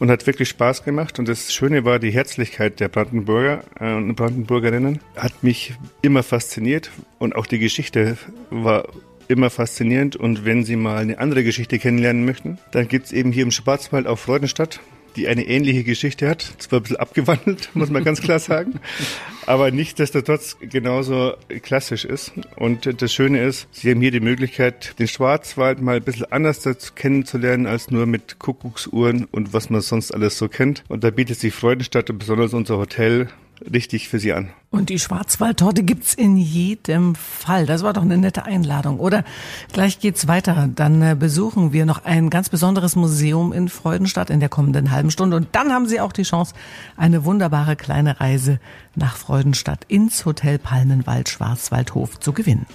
Und 0.00 0.10
hat 0.10 0.26
wirklich 0.26 0.48
Spaß 0.48 0.82
gemacht. 0.82 1.18
Und 1.18 1.28
das 1.28 1.54
Schöne 1.54 1.84
war 1.84 1.98
die 1.98 2.10
Herzlichkeit 2.10 2.80
der 2.80 2.88
Brandenburger 2.88 3.62
äh, 3.78 3.94
und 3.94 4.14
Brandenburgerinnen. 4.16 5.00
Hat 5.16 5.42
mich 5.42 5.74
immer 6.02 6.22
fasziniert. 6.22 6.90
Und 7.18 7.36
auch 7.36 7.46
die 7.46 7.58
Geschichte 7.58 8.16
war 8.50 8.88
immer 9.28 9.50
faszinierend. 9.50 10.16
Und 10.16 10.44
wenn 10.44 10.64
Sie 10.64 10.76
mal 10.76 10.98
eine 10.98 11.18
andere 11.18 11.44
Geschichte 11.44 11.78
kennenlernen 11.78 12.24
möchten, 12.24 12.58
dann 12.72 12.88
gibt's 12.88 13.12
eben 13.12 13.32
hier 13.32 13.44
im 13.44 13.50
Schwarzwald 13.50 14.06
auch 14.06 14.18
Freudenstadt, 14.18 14.80
die 15.16 15.28
eine 15.28 15.46
ähnliche 15.46 15.84
Geschichte 15.84 16.28
hat. 16.28 16.42
Zwar 16.58 16.80
ein 16.80 16.82
bisschen 16.82 16.96
abgewandelt, 16.96 17.70
muss 17.74 17.90
man 17.90 18.04
ganz 18.04 18.20
klar 18.20 18.38
sagen. 18.38 18.80
Aber 19.46 19.70
nichtsdestotrotz 19.70 20.56
genauso 20.60 21.34
klassisch 21.62 22.04
ist. 22.04 22.32
Und 22.56 23.00
das 23.02 23.12
Schöne 23.12 23.42
ist, 23.42 23.68
Sie 23.72 23.90
haben 23.90 24.00
hier 24.00 24.10
die 24.10 24.20
Möglichkeit, 24.20 24.98
den 24.98 25.08
Schwarzwald 25.08 25.80
mal 25.80 25.96
ein 25.96 26.02
bisschen 26.02 26.30
anders 26.32 26.64
kennenzulernen, 26.94 27.66
als 27.66 27.90
nur 27.90 28.06
mit 28.06 28.38
Kuckucksuhren 28.38 29.26
und 29.30 29.52
was 29.52 29.70
man 29.70 29.80
sonst 29.80 30.12
alles 30.12 30.38
so 30.38 30.48
kennt. 30.48 30.84
Und 30.88 31.04
da 31.04 31.10
bietet 31.10 31.38
sich 31.38 31.54
Freudenstadt 31.54 32.10
und 32.10 32.18
besonders 32.18 32.54
unser 32.54 32.78
Hotel 32.78 33.28
richtig 33.60 34.08
für 34.08 34.18
Sie 34.18 34.32
an. 34.32 34.50
Und 34.70 34.88
die 34.88 34.98
Schwarzwaldtorte 34.98 35.84
gibt's 35.84 36.14
in 36.14 36.36
jedem 36.36 37.14
Fall. 37.14 37.66
Das 37.66 37.82
war 37.82 37.92
doch 37.92 38.02
eine 38.02 38.18
nette 38.18 38.44
Einladung, 38.44 38.98
oder? 38.98 39.24
Gleich 39.72 40.00
geht's 40.00 40.26
weiter. 40.26 40.68
Dann 40.74 41.00
äh, 41.02 41.16
besuchen 41.18 41.72
wir 41.72 41.86
noch 41.86 42.04
ein 42.04 42.28
ganz 42.30 42.48
besonderes 42.48 42.96
Museum 42.96 43.52
in 43.52 43.68
Freudenstadt 43.68 44.30
in 44.30 44.40
der 44.40 44.48
kommenden 44.48 44.90
halben 44.90 45.10
Stunde. 45.10 45.36
Und 45.36 45.48
dann 45.52 45.72
haben 45.72 45.86
Sie 45.86 46.00
auch 46.00 46.12
die 46.12 46.24
Chance, 46.24 46.54
eine 46.96 47.24
wunderbare 47.24 47.76
kleine 47.76 48.20
Reise 48.20 48.58
nach 48.96 49.16
Freudenstadt 49.16 49.84
ins 49.88 50.26
Hotel 50.26 50.58
Palmenwald 50.58 51.28
Schwarzwaldhof 51.28 52.18
zu 52.18 52.32
gewinnen. 52.32 52.66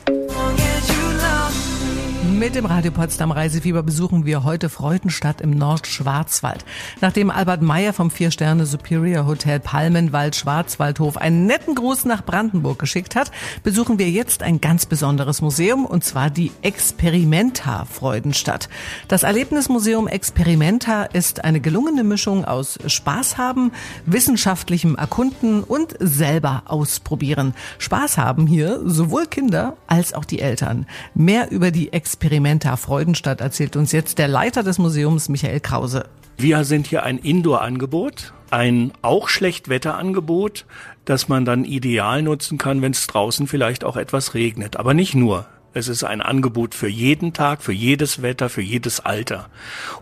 Mit 2.22 2.56
dem 2.56 2.66
Radio 2.66 2.92
Potsdam 2.92 3.32
Reisefieber 3.32 3.82
besuchen 3.82 4.26
wir 4.26 4.44
heute 4.44 4.68
Freudenstadt 4.68 5.40
im 5.40 5.52
Nordschwarzwald. 5.52 6.66
Nachdem 7.00 7.30
Albert 7.32 7.62
Meyer 7.62 7.94
vom 7.94 8.12
Vier-Sterne 8.12 8.66
Superior 8.66 9.26
Hotel 9.26 9.62
Palmenwald 9.62 10.36
Schwarzwaldhof 10.36 11.16
einen 11.16 11.46
netten 11.46 11.76
Gruß 11.76 12.04
nach 12.04 12.26
Brandenburg 12.26 12.78
geschickt 12.78 13.16
hat, 13.16 13.32
besuchen 13.64 14.00
wir 14.00 14.10
jetzt 14.10 14.44
ein 14.44 14.60
ganz 14.60 14.86
besonderes 14.86 15.42
Museum 15.42 15.86
und 15.86 16.04
zwar 16.04 16.30
die 16.30 16.52
Experimenta 16.62 17.86
Freudenstadt. 17.86 18.68
Das 19.08 19.24
Erlebnismuseum 19.24 20.10
Experimenta 20.10 21.04
ist 21.04 21.46
eine 21.46 21.62
gelungene 21.62 22.04
Mischung 22.04 22.44
aus 22.44 22.80
Spaß 22.86 23.38
haben, 23.38 23.72
wissenschaftlichem 24.06 24.96
Erkunden 24.96 25.64
und 25.64 25.96
selber 26.00 26.64
ausprobieren. 26.66 27.54
Spaß 27.78 28.18
haben 28.18 28.46
hier 28.46 28.82
sowohl 28.84 29.26
Kinder 29.26 29.78
als 29.88 30.14
auch 30.14 30.26
die 30.26 30.42
Eltern. 30.42 30.86
Mehr 31.16 31.50
über 31.50 31.72
die 31.72 31.94
Experimenta 32.10 32.76
Freudenstadt 32.76 33.40
erzählt 33.40 33.76
uns 33.76 33.92
jetzt 33.92 34.18
der 34.18 34.28
Leiter 34.28 34.64
des 34.64 34.80
Museums 34.80 35.30
Michael 35.30 35.60
Krause. 35.60 36.06
Wir 36.38 36.64
sind 36.64 36.88
hier 36.88 37.04
ein 37.04 37.20
Indoor-Angebot, 37.20 38.34
ein 38.50 38.92
auch 39.04 39.30
Schlechtwetter-Angebot, 39.30 40.66
das 41.06 41.28
man 41.28 41.46
dann 41.46 41.66
ideal 41.66 42.24
nutzen 42.24 42.58
kann, 42.58 42.82
wenn 42.82 42.94
es 42.94 43.06
draußen 43.06 43.46
vielleicht 43.46 43.84
auch 43.84 43.96
etwas 43.96 44.34
regnet. 44.34 44.78
Aber 44.78 44.96
nicht 44.96 45.14
nur. 45.14 45.46
Es 45.72 45.88
ist 45.88 46.04
ein 46.04 46.24
Angebot 46.24 46.74
für 46.74 46.88
jeden 46.88 47.32
Tag, 47.32 47.62
für 47.62 47.74
jedes 47.74 48.24
Wetter, 48.24 48.50
für 48.50 48.64
jedes 48.64 49.02
Alter. 49.02 49.48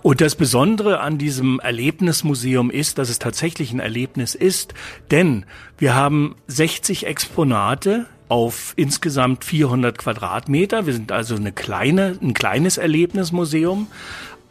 Und 0.01 0.21
das 0.21 0.35
Besondere 0.35 1.01
an 1.01 1.17
diesem 1.17 1.59
Erlebnismuseum 1.59 2.71
ist, 2.71 2.99
dass 2.99 3.09
es 3.09 3.19
tatsächlich 3.19 3.73
ein 3.73 3.81
Erlebnis 3.81 4.33
ist, 4.33 4.73
denn 5.11 5.45
wir 5.77 5.93
haben 5.93 6.37
60 6.47 7.05
Exponate 7.05 8.05
auf 8.29 8.73
insgesamt 8.75 9.45
400 9.45 9.97
Quadratmeter. 9.97 10.85
Wir 10.85 10.93
sind 10.93 11.11
also 11.11 11.35
eine 11.35 11.51
kleine, 11.51 12.17
ein 12.21 12.33
kleines 12.33 12.77
Erlebnismuseum. 12.77 13.87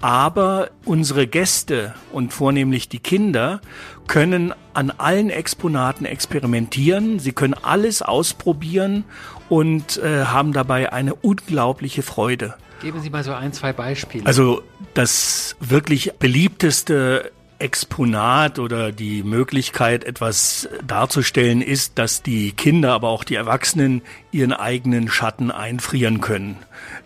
Aber 0.01 0.71
unsere 0.85 1.27
Gäste 1.27 1.95
und 2.13 2.33
vornehmlich 2.33 2.89
die 2.91 2.99
Kinder 2.99 3.63
können 4.07 4.53
an 4.75 4.91
allen 4.91 5.31
Exponaten 5.31 6.05
experimentieren. 6.05 7.19
Sie 7.19 7.33
können 7.33 7.55
alles 7.55 8.03
ausprobieren 8.03 9.05
und 9.49 9.97
äh, 9.97 10.27
haben 10.27 10.53
dabei 10.53 10.93
eine 10.93 11.15
unglaubliche 11.15 12.03
Freude. 12.03 12.57
Geben 12.83 13.01
Sie 13.01 13.09
mal 13.09 13.25
so 13.25 13.33
ein, 13.33 13.55
zwei 13.55 13.73
Beispiele. 13.73 14.27
Also 14.27 14.63
das 14.93 15.57
wirklich 15.61 16.13
beliebteste 16.19 17.33
Exponat 17.59 18.59
oder 18.59 18.93
die 18.93 19.23
Möglichkeit, 19.23 20.05
etwas 20.05 20.69
darzustellen, 20.87 21.63
ist, 21.63 21.99
dass 21.99 22.23
die 22.23 22.53
Kinder, 22.53 22.93
aber 22.93 23.09
auch 23.09 23.25
die 23.25 23.35
Erwachsenen 23.35 24.03
ihren 24.33 24.53
eigenen 24.53 25.09
Schatten 25.09 25.51
einfrieren 25.51 26.21
können. 26.21 26.57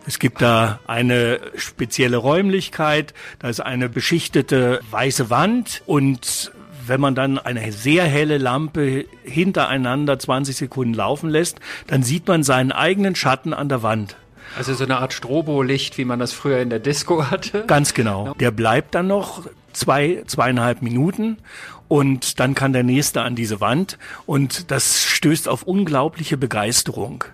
Es 0.06 0.18
gibt 0.18 0.42
da 0.42 0.80
eine 0.86 1.40
spezielle 1.56 2.16
Räumlichkeit, 2.16 3.14
da 3.38 3.48
ist 3.48 3.60
eine 3.60 3.88
beschichtete 3.88 4.80
weiße 4.90 5.30
Wand 5.30 5.82
und 5.86 6.52
wenn 6.86 7.00
man 7.00 7.14
dann 7.14 7.38
eine 7.38 7.70
sehr 7.70 8.04
helle 8.04 8.38
Lampe 8.38 9.04
hintereinander 9.22 10.18
20 10.18 10.56
Sekunden 10.56 10.94
laufen 10.94 11.30
lässt, 11.30 11.60
dann 11.86 12.02
sieht 12.02 12.26
man 12.26 12.42
seinen 12.42 12.72
eigenen 12.72 13.14
Schatten 13.14 13.54
an 13.54 13.68
der 13.68 13.84
Wand. 13.84 14.16
also 14.56 14.74
so 14.74 14.82
eine 14.82 14.98
Art 14.98 15.12
Strobolicht, 15.12 15.98
wie 15.98 16.04
man 16.04 16.18
das 16.18 16.32
früher 16.32 16.58
in 16.58 16.70
der 16.70 16.80
Disco 16.80 17.30
hatte. 17.30 17.64
Ganz 17.66 17.94
genau. 17.94 18.34
Der 18.40 18.50
bleibt 18.50 18.96
dann 18.96 19.06
noch 19.06 19.44
zwei, 19.72 20.22
zweieinhalb 20.26 20.82
Minuten 20.82 21.38
und 21.88 22.38
dann 22.40 22.54
kann 22.54 22.72
der 22.72 22.82
nächste 22.82 23.22
an 23.22 23.34
diese 23.34 23.60
Wand 23.60 23.98
und 24.26 24.70
das 24.70 25.02
stößt 25.02 25.48
auf 25.48 25.62
unglaubliche 25.64 26.36
Begeisterung. 26.36 27.24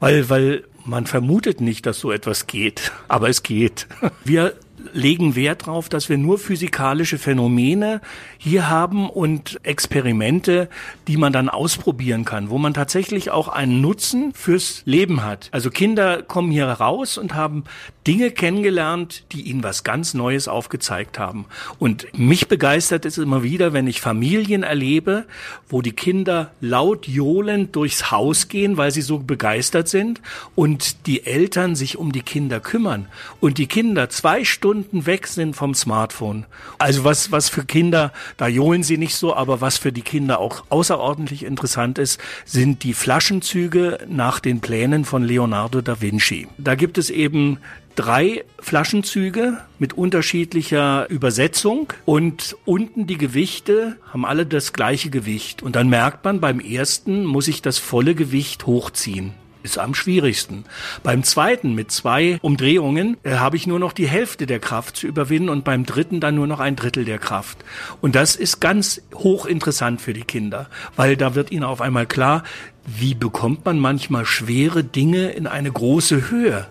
Weil, 0.00 0.30
weil 0.30 0.64
man 0.84 1.06
vermutet 1.06 1.60
nicht, 1.60 1.86
dass 1.86 2.00
so 2.00 2.10
etwas 2.10 2.46
geht, 2.46 2.92
aber 3.08 3.28
es 3.28 3.42
geht. 3.42 3.86
Wir 4.24 4.54
legen 4.92 5.36
Wert 5.36 5.66
darauf, 5.66 5.88
dass 5.88 6.08
wir 6.08 6.16
nur 6.16 6.38
physikalische 6.38 7.18
Phänomene 7.18 8.00
hier 8.42 8.70
haben 8.70 9.10
und 9.10 9.60
Experimente, 9.64 10.70
die 11.08 11.18
man 11.18 11.30
dann 11.30 11.50
ausprobieren 11.50 12.24
kann, 12.24 12.48
wo 12.48 12.56
man 12.56 12.72
tatsächlich 12.72 13.30
auch 13.30 13.48
einen 13.48 13.82
Nutzen 13.82 14.32
fürs 14.32 14.80
Leben 14.86 15.22
hat. 15.22 15.50
Also 15.52 15.68
Kinder 15.68 16.22
kommen 16.22 16.50
hier 16.50 16.64
raus 16.64 17.18
und 17.18 17.34
haben 17.34 17.64
Dinge 18.06 18.30
kennengelernt, 18.30 19.24
die 19.32 19.42
ihnen 19.42 19.62
was 19.62 19.84
ganz 19.84 20.14
Neues 20.14 20.48
aufgezeigt 20.48 21.18
haben. 21.18 21.44
Und 21.78 22.06
mich 22.18 22.48
begeistert 22.48 23.04
es 23.04 23.18
immer 23.18 23.42
wieder, 23.42 23.74
wenn 23.74 23.86
ich 23.86 24.00
Familien 24.00 24.62
erlebe, 24.62 25.26
wo 25.68 25.82
die 25.82 25.92
Kinder 25.92 26.52
laut 26.62 27.06
johlend 27.06 27.76
durchs 27.76 28.10
Haus 28.10 28.48
gehen, 28.48 28.78
weil 28.78 28.90
sie 28.90 29.02
so 29.02 29.18
begeistert 29.18 29.86
sind 29.86 30.22
und 30.54 31.06
die 31.06 31.26
Eltern 31.26 31.76
sich 31.76 31.98
um 31.98 32.10
die 32.10 32.22
Kinder 32.22 32.58
kümmern 32.58 33.06
und 33.40 33.58
die 33.58 33.66
Kinder 33.66 34.08
zwei 34.08 34.46
Stunden 34.46 35.04
weg 35.04 35.26
sind 35.26 35.54
vom 35.54 35.74
Smartphone. 35.74 36.46
Also 36.78 37.04
was, 37.04 37.32
was 37.32 37.50
für 37.50 37.66
Kinder, 37.66 38.14
da 38.36 38.48
johlen 38.48 38.82
sie 38.82 38.98
nicht 38.98 39.14
so, 39.14 39.34
aber 39.34 39.60
was 39.60 39.78
für 39.78 39.92
die 39.92 40.02
Kinder 40.02 40.38
auch 40.38 40.64
außerordentlich 40.68 41.44
interessant 41.44 41.98
ist, 41.98 42.20
sind 42.44 42.84
die 42.84 42.94
Flaschenzüge 42.94 43.98
nach 44.08 44.40
den 44.40 44.60
Plänen 44.60 45.04
von 45.04 45.22
Leonardo 45.22 45.80
da 45.80 46.00
Vinci. 46.00 46.48
Da 46.58 46.74
gibt 46.74 46.98
es 46.98 47.10
eben 47.10 47.58
drei 47.94 48.44
Flaschenzüge 48.58 49.58
mit 49.78 49.92
unterschiedlicher 49.92 51.08
Übersetzung 51.10 51.92
und 52.04 52.56
unten 52.64 53.06
die 53.06 53.18
Gewichte 53.18 53.96
haben 54.12 54.24
alle 54.24 54.46
das 54.46 54.72
gleiche 54.72 55.10
Gewicht. 55.10 55.62
Und 55.62 55.76
dann 55.76 55.88
merkt 55.88 56.24
man, 56.24 56.40
beim 56.40 56.60
ersten 56.60 57.24
muss 57.24 57.48
ich 57.48 57.62
das 57.62 57.78
volle 57.78 58.14
Gewicht 58.14 58.66
hochziehen. 58.66 59.32
Ist 59.62 59.78
am 59.78 59.94
schwierigsten. 59.94 60.64
Beim 61.02 61.22
zweiten 61.22 61.74
mit 61.74 61.90
zwei 61.90 62.38
Umdrehungen 62.42 63.16
äh, 63.22 63.36
habe 63.36 63.56
ich 63.56 63.66
nur 63.66 63.78
noch 63.78 63.92
die 63.92 64.08
Hälfte 64.08 64.46
der 64.46 64.60
Kraft 64.60 64.96
zu 64.96 65.06
überwinden 65.06 65.48
und 65.48 65.64
beim 65.64 65.84
dritten 65.86 66.20
dann 66.20 66.34
nur 66.34 66.46
noch 66.46 66.60
ein 66.60 66.76
Drittel 66.76 67.04
der 67.04 67.18
Kraft. 67.18 67.58
Und 68.00 68.14
das 68.14 68.36
ist 68.36 68.60
ganz 68.60 69.02
hochinteressant 69.14 70.00
für 70.00 70.12
die 70.12 70.22
Kinder, 70.22 70.68
weil 70.96 71.16
da 71.16 71.34
wird 71.34 71.50
ihnen 71.50 71.64
auf 71.64 71.80
einmal 71.80 72.06
klar, 72.06 72.44
wie 72.86 73.14
bekommt 73.14 73.64
man 73.64 73.78
manchmal 73.78 74.24
schwere 74.24 74.82
Dinge 74.82 75.30
in 75.30 75.46
eine 75.46 75.70
große 75.70 76.30
Höhe? 76.30 76.66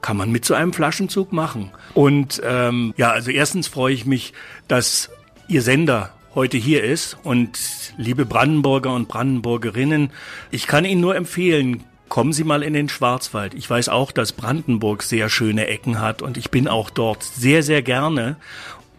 Kann 0.00 0.16
man 0.16 0.32
mit 0.32 0.44
so 0.44 0.54
einem 0.54 0.72
Flaschenzug 0.72 1.32
machen. 1.32 1.70
Und 1.94 2.42
ähm, 2.44 2.92
ja, 2.96 3.12
also 3.12 3.30
erstens 3.30 3.68
freue 3.68 3.94
ich 3.94 4.04
mich, 4.04 4.32
dass 4.66 5.10
Ihr 5.46 5.62
Sender 5.62 6.12
heute 6.34 6.56
hier 6.56 6.82
ist. 6.82 7.16
Und 7.22 7.58
liebe 7.96 8.26
Brandenburger 8.26 8.92
und 8.92 9.08
Brandenburgerinnen, 9.08 10.10
ich 10.50 10.66
kann 10.66 10.84
Ihnen 10.84 11.00
nur 11.00 11.14
empfehlen, 11.14 11.84
kommen 12.12 12.34
Sie 12.34 12.44
mal 12.44 12.62
in 12.62 12.74
den 12.74 12.90
Schwarzwald. 12.90 13.54
Ich 13.54 13.70
weiß 13.70 13.88
auch, 13.88 14.12
dass 14.12 14.34
Brandenburg 14.34 15.02
sehr 15.02 15.30
schöne 15.30 15.68
Ecken 15.68 15.98
hat 15.98 16.20
und 16.20 16.36
ich 16.36 16.50
bin 16.50 16.68
auch 16.68 16.90
dort 16.90 17.22
sehr, 17.22 17.62
sehr 17.62 17.80
gerne. 17.80 18.36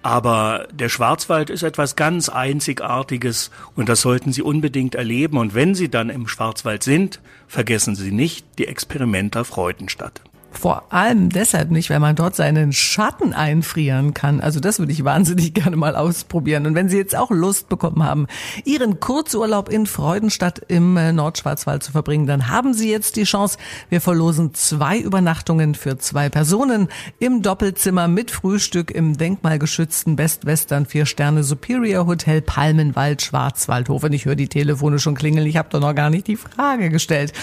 Aber 0.01 0.67
der 0.73 0.89
Schwarzwald 0.89 1.51
ist 1.51 1.61
etwas 1.61 1.95
ganz 1.95 2.27
Einzigartiges 2.27 3.51
und 3.75 3.87
das 3.87 4.01
sollten 4.01 4.33
Sie 4.33 4.41
unbedingt 4.41 4.95
erleben. 4.95 5.37
Und 5.37 5.53
wenn 5.53 5.75
Sie 5.75 5.89
dann 5.89 6.09
im 6.09 6.27
Schwarzwald 6.27 6.81
sind, 6.81 7.19
vergessen 7.47 7.95
Sie 7.95 8.11
nicht 8.11 8.47
die 8.57 8.65
Experimenta 8.65 9.43
Freudenstadt. 9.43 10.21
Vor 10.53 10.93
allem 10.93 11.29
deshalb 11.29 11.71
nicht, 11.71 11.89
weil 11.89 11.99
man 11.99 12.15
dort 12.15 12.35
seinen 12.35 12.73
Schatten 12.73 13.33
einfrieren 13.33 14.13
kann. 14.13 14.39
Also 14.39 14.59
das 14.59 14.79
würde 14.79 14.91
ich 14.91 15.03
wahnsinnig 15.03 15.53
gerne 15.53 15.75
mal 15.75 15.95
ausprobieren. 15.95 16.65
Und 16.67 16.75
wenn 16.75 16.89
Sie 16.89 16.97
jetzt 16.97 17.15
auch 17.15 17.31
Lust 17.31 17.69
bekommen 17.69 18.03
haben, 18.03 18.27
Ihren 18.63 18.99
Kurzurlaub 18.99 19.69
in 19.69 19.87
Freudenstadt 19.87 20.61
im 20.67 20.95
äh, 20.95 21.11
Nordschwarzwald 21.11 21.83
zu 21.83 21.91
verbringen, 21.91 22.27
dann 22.27 22.49
haben 22.49 22.73
Sie 22.73 22.89
jetzt 22.89 23.15
die 23.15 23.23
Chance. 23.23 23.57
Wir 23.89 23.99
verlosen 23.99 24.53
zwei 24.53 24.99
Übernachtungen 24.99 25.75
für 25.75 25.97
zwei 25.97 26.29
Personen 26.29 26.87
im 27.19 27.41
Doppelzimmer 27.41 28.07
mit 28.07 28.31
Frühstück 28.31 28.91
im 28.91 29.17
denkmalgeschützten 29.17 30.15
Best 30.15 30.45
Western 30.45 30.85
Vier 30.85 31.05
Sterne 31.05 31.43
Superior 31.43 32.05
Hotel 32.05 32.41
Palmenwald 32.41 33.21
Schwarzwaldhof. 33.21 34.03
Und 34.03 34.13
ich 34.13 34.25
höre 34.25 34.35
die 34.35 34.49
Telefone 34.49 34.99
schon 34.99 35.15
klingeln. 35.15 35.47
Ich 35.47 35.57
habe 35.57 35.69
doch 35.71 35.79
noch 35.79 35.95
gar 35.95 36.09
nicht 36.09 36.27
die 36.27 36.37
Frage 36.37 36.89
gestellt. 36.89 37.33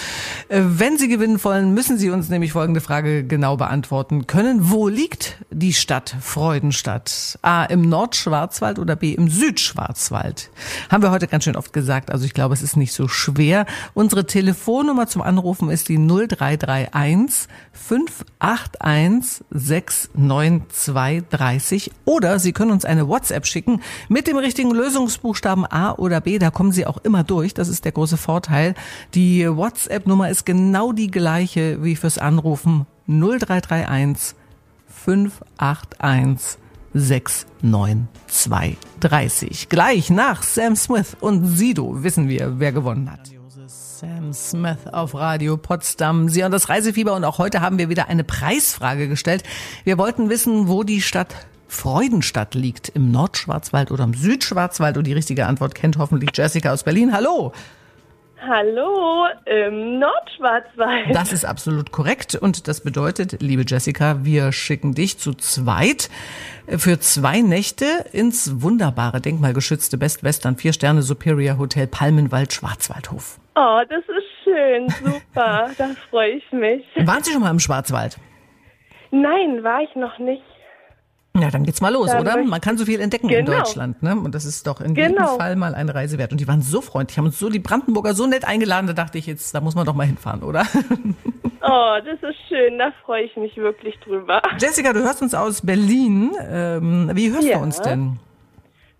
Äh, 0.48 0.60
wenn 0.64 0.96
Sie 0.96 1.08
gewinnen 1.08 1.42
wollen, 1.42 1.74
müssen 1.74 1.98
Sie 1.98 2.10
uns 2.10 2.28
nämlich 2.28 2.52
folgende 2.52 2.80
Frage 2.80 2.99
Frage 3.00 3.24
genau 3.24 3.56
beantworten 3.56 4.26
können. 4.26 4.70
Wo 4.70 4.86
liegt 4.86 5.38
die 5.50 5.72
Stadt 5.72 6.14
Freudenstadt? 6.20 7.38
A 7.40 7.64
im 7.64 7.88
Nordschwarzwald 7.88 8.78
oder 8.78 8.94
B 8.94 9.14
im 9.14 9.30
Südschwarzwald? 9.30 10.50
Haben 10.90 11.02
wir 11.02 11.10
heute 11.10 11.26
ganz 11.26 11.44
schön 11.44 11.56
oft 11.56 11.72
gesagt, 11.72 12.12
also 12.12 12.26
ich 12.26 12.34
glaube, 12.34 12.52
es 12.52 12.60
ist 12.60 12.76
nicht 12.76 12.92
so 12.92 13.08
schwer. 13.08 13.64
Unsere 13.94 14.26
Telefonnummer 14.26 15.06
zum 15.06 15.22
Anrufen 15.22 15.70
ist 15.70 15.88
die 15.88 15.96
0331 15.96 17.48
581 17.72 19.46
69230 19.50 21.92
oder 22.04 22.38
Sie 22.38 22.52
können 22.52 22.72
uns 22.72 22.84
eine 22.84 23.08
WhatsApp 23.08 23.46
schicken 23.46 23.80
mit 24.10 24.26
dem 24.26 24.36
richtigen 24.36 24.72
Lösungsbuchstaben 24.72 25.64
A 25.64 25.92
oder 25.92 26.20
B, 26.20 26.38
da 26.38 26.50
kommen 26.50 26.72
Sie 26.72 26.84
auch 26.84 26.98
immer 26.98 27.24
durch, 27.24 27.54
das 27.54 27.68
ist 27.68 27.86
der 27.86 27.92
große 27.92 28.18
Vorteil. 28.18 28.74
Die 29.14 29.48
WhatsApp-Nummer 29.48 30.28
ist 30.28 30.44
genau 30.44 30.92
die 30.92 31.10
gleiche 31.10 31.82
wie 31.82 31.96
fürs 31.96 32.18
Anrufen 32.18 32.84
0331 33.06 34.34
581 34.88 36.58
69230. 36.92 39.68
Gleich 39.68 40.10
nach 40.10 40.42
Sam 40.42 40.74
Smith 40.76 41.16
und 41.20 41.46
Sido 41.46 42.02
wissen 42.02 42.28
wir, 42.28 42.58
wer 42.58 42.72
gewonnen 42.72 43.10
hat. 43.10 43.30
Sam 43.66 44.32
Smith 44.32 44.86
auf 44.90 45.14
Radio 45.14 45.56
Potsdam. 45.56 46.28
Sie 46.28 46.42
und 46.42 46.52
das 46.52 46.68
Reisefieber 46.68 47.14
und 47.14 47.24
auch 47.24 47.38
heute 47.38 47.60
haben 47.60 47.78
wir 47.78 47.88
wieder 47.88 48.08
eine 48.08 48.24
Preisfrage 48.24 49.08
gestellt. 49.08 49.44
Wir 49.84 49.98
wollten 49.98 50.30
wissen, 50.30 50.68
wo 50.68 50.84
die 50.84 51.02
Stadt 51.02 51.34
Freudenstadt 51.68 52.54
liegt, 52.54 52.88
im 52.88 53.12
Nordschwarzwald 53.12 53.92
oder 53.92 54.04
im 54.04 54.14
Südschwarzwald 54.14 54.96
und 54.96 55.06
die 55.06 55.12
richtige 55.12 55.46
Antwort 55.46 55.74
kennt 55.74 55.98
hoffentlich 55.98 56.30
Jessica 56.34 56.72
aus 56.72 56.82
Berlin. 56.82 57.12
Hallo! 57.12 57.52
Hallo, 58.46 59.26
im 59.44 59.98
Nordschwarzwald. 59.98 61.14
Das 61.14 61.32
ist 61.32 61.44
absolut 61.44 61.92
korrekt 61.92 62.34
und 62.34 62.68
das 62.68 62.82
bedeutet, 62.82 63.42
liebe 63.42 63.64
Jessica, 63.66 64.24
wir 64.24 64.52
schicken 64.52 64.94
dich 64.94 65.18
zu 65.18 65.34
zweit 65.34 66.08
für 66.66 66.98
zwei 67.00 67.42
Nächte 67.42 67.84
ins 68.12 68.62
wunderbare, 68.62 69.20
denkmalgeschützte 69.20 69.98
Best 69.98 70.24
Western 70.24 70.56
Vier 70.56 70.72
Sterne 70.72 71.02
Superior 71.02 71.58
Hotel 71.58 71.86
Palmenwald 71.86 72.54
Schwarzwaldhof. 72.54 73.38
Oh, 73.56 73.80
das 73.88 74.04
ist 74.04 74.44
schön, 74.44 74.88
super, 74.88 75.70
da 75.78 75.90
freue 76.08 76.30
ich 76.30 76.52
mich. 76.52 76.84
Waren 76.96 77.22
Sie 77.22 77.32
schon 77.32 77.42
mal 77.42 77.50
im 77.50 77.60
Schwarzwald? 77.60 78.16
Nein, 79.10 79.62
war 79.62 79.82
ich 79.82 79.94
noch 79.96 80.18
nicht. 80.18 80.42
Ja, 81.38 81.50
dann 81.50 81.62
geht's 81.62 81.80
mal 81.80 81.92
los, 81.92 82.10
dann 82.10 82.20
oder? 82.20 82.42
Man 82.42 82.60
kann 82.60 82.76
so 82.76 82.84
viel 82.84 83.00
entdecken 83.00 83.28
genau. 83.28 83.52
in 83.52 83.58
Deutschland, 83.58 84.02
ne? 84.02 84.16
Und 84.16 84.34
das 84.34 84.44
ist 84.44 84.66
doch 84.66 84.80
in 84.80 84.94
genau. 84.94 85.22
jedem 85.22 85.38
Fall 85.38 85.56
mal 85.56 85.74
eine 85.74 85.94
Reise 85.94 86.18
wert. 86.18 86.32
Und 86.32 86.40
die 86.40 86.48
waren 86.48 86.60
so 86.60 86.80
freundlich, 86.80 87.18
haben 87.18 87.26
uns 87.26 87.38
so 87.38 87.48
die 87.48 87.60
Brandenburger 87.60 88.14
so 88.14 88.26
nett 88.26 88.44
eingeladen, 88.44 88.88
da 88.88 88.92
dachte 88.92 89.18
ich 89.18 89.26
jetzt, 89.26 89.54
da 89.54 89.60
muss 89.60 89.74
man 89.74 89.86
doch 89.86 89.94
mal 89.94 90.06
hinfahren, 90.06 90.42
oder? 90.42 90.66
Oh, 91.62 91.96
das 92.04 92.18
ist 92.22 92.38
schön, 92.48 92.78
da 92.78 92.90
freue 93.04 93.24
ich 93.24 93.36
mich 93.36 93.54
wirklich 93.58 93.94
drüber. 94.00 94.40
Jessica, 94.58 94.94
du 94.94 95.00
hörst 95.00 95.20
uns 95.20 95.34
aus 95.34 95.60
Berlin. 95.60 96.32
Ähm, 96.50 97.10
wie 97.12 97.30
hörst 97.30 97.46
ja. 97.46 97.58
du 97.58 97.62
uns 97.62 97.80
denn? 97.82 98.18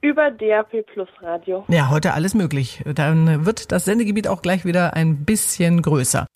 Über 0.03 0.31
DRP 0.31 0.87
Plus 0.87 1.09
Radio. 1.23 1.65
Ja, 1.69 1.89
heute 1.91 2.13
alles 2.13 2.35
möglich. 2.35 2.83
Dann 2.95 3.47
wird 3.47 3.73
das 3.73 3.87
Sendegebiet 3.87 4.29
auch 4.29 4.43
gleich 4.43 4.67
wieder 4.67 4.95
ein 4.95 5.25
bisschen 5.25 5.81
größer. 5.81 6.27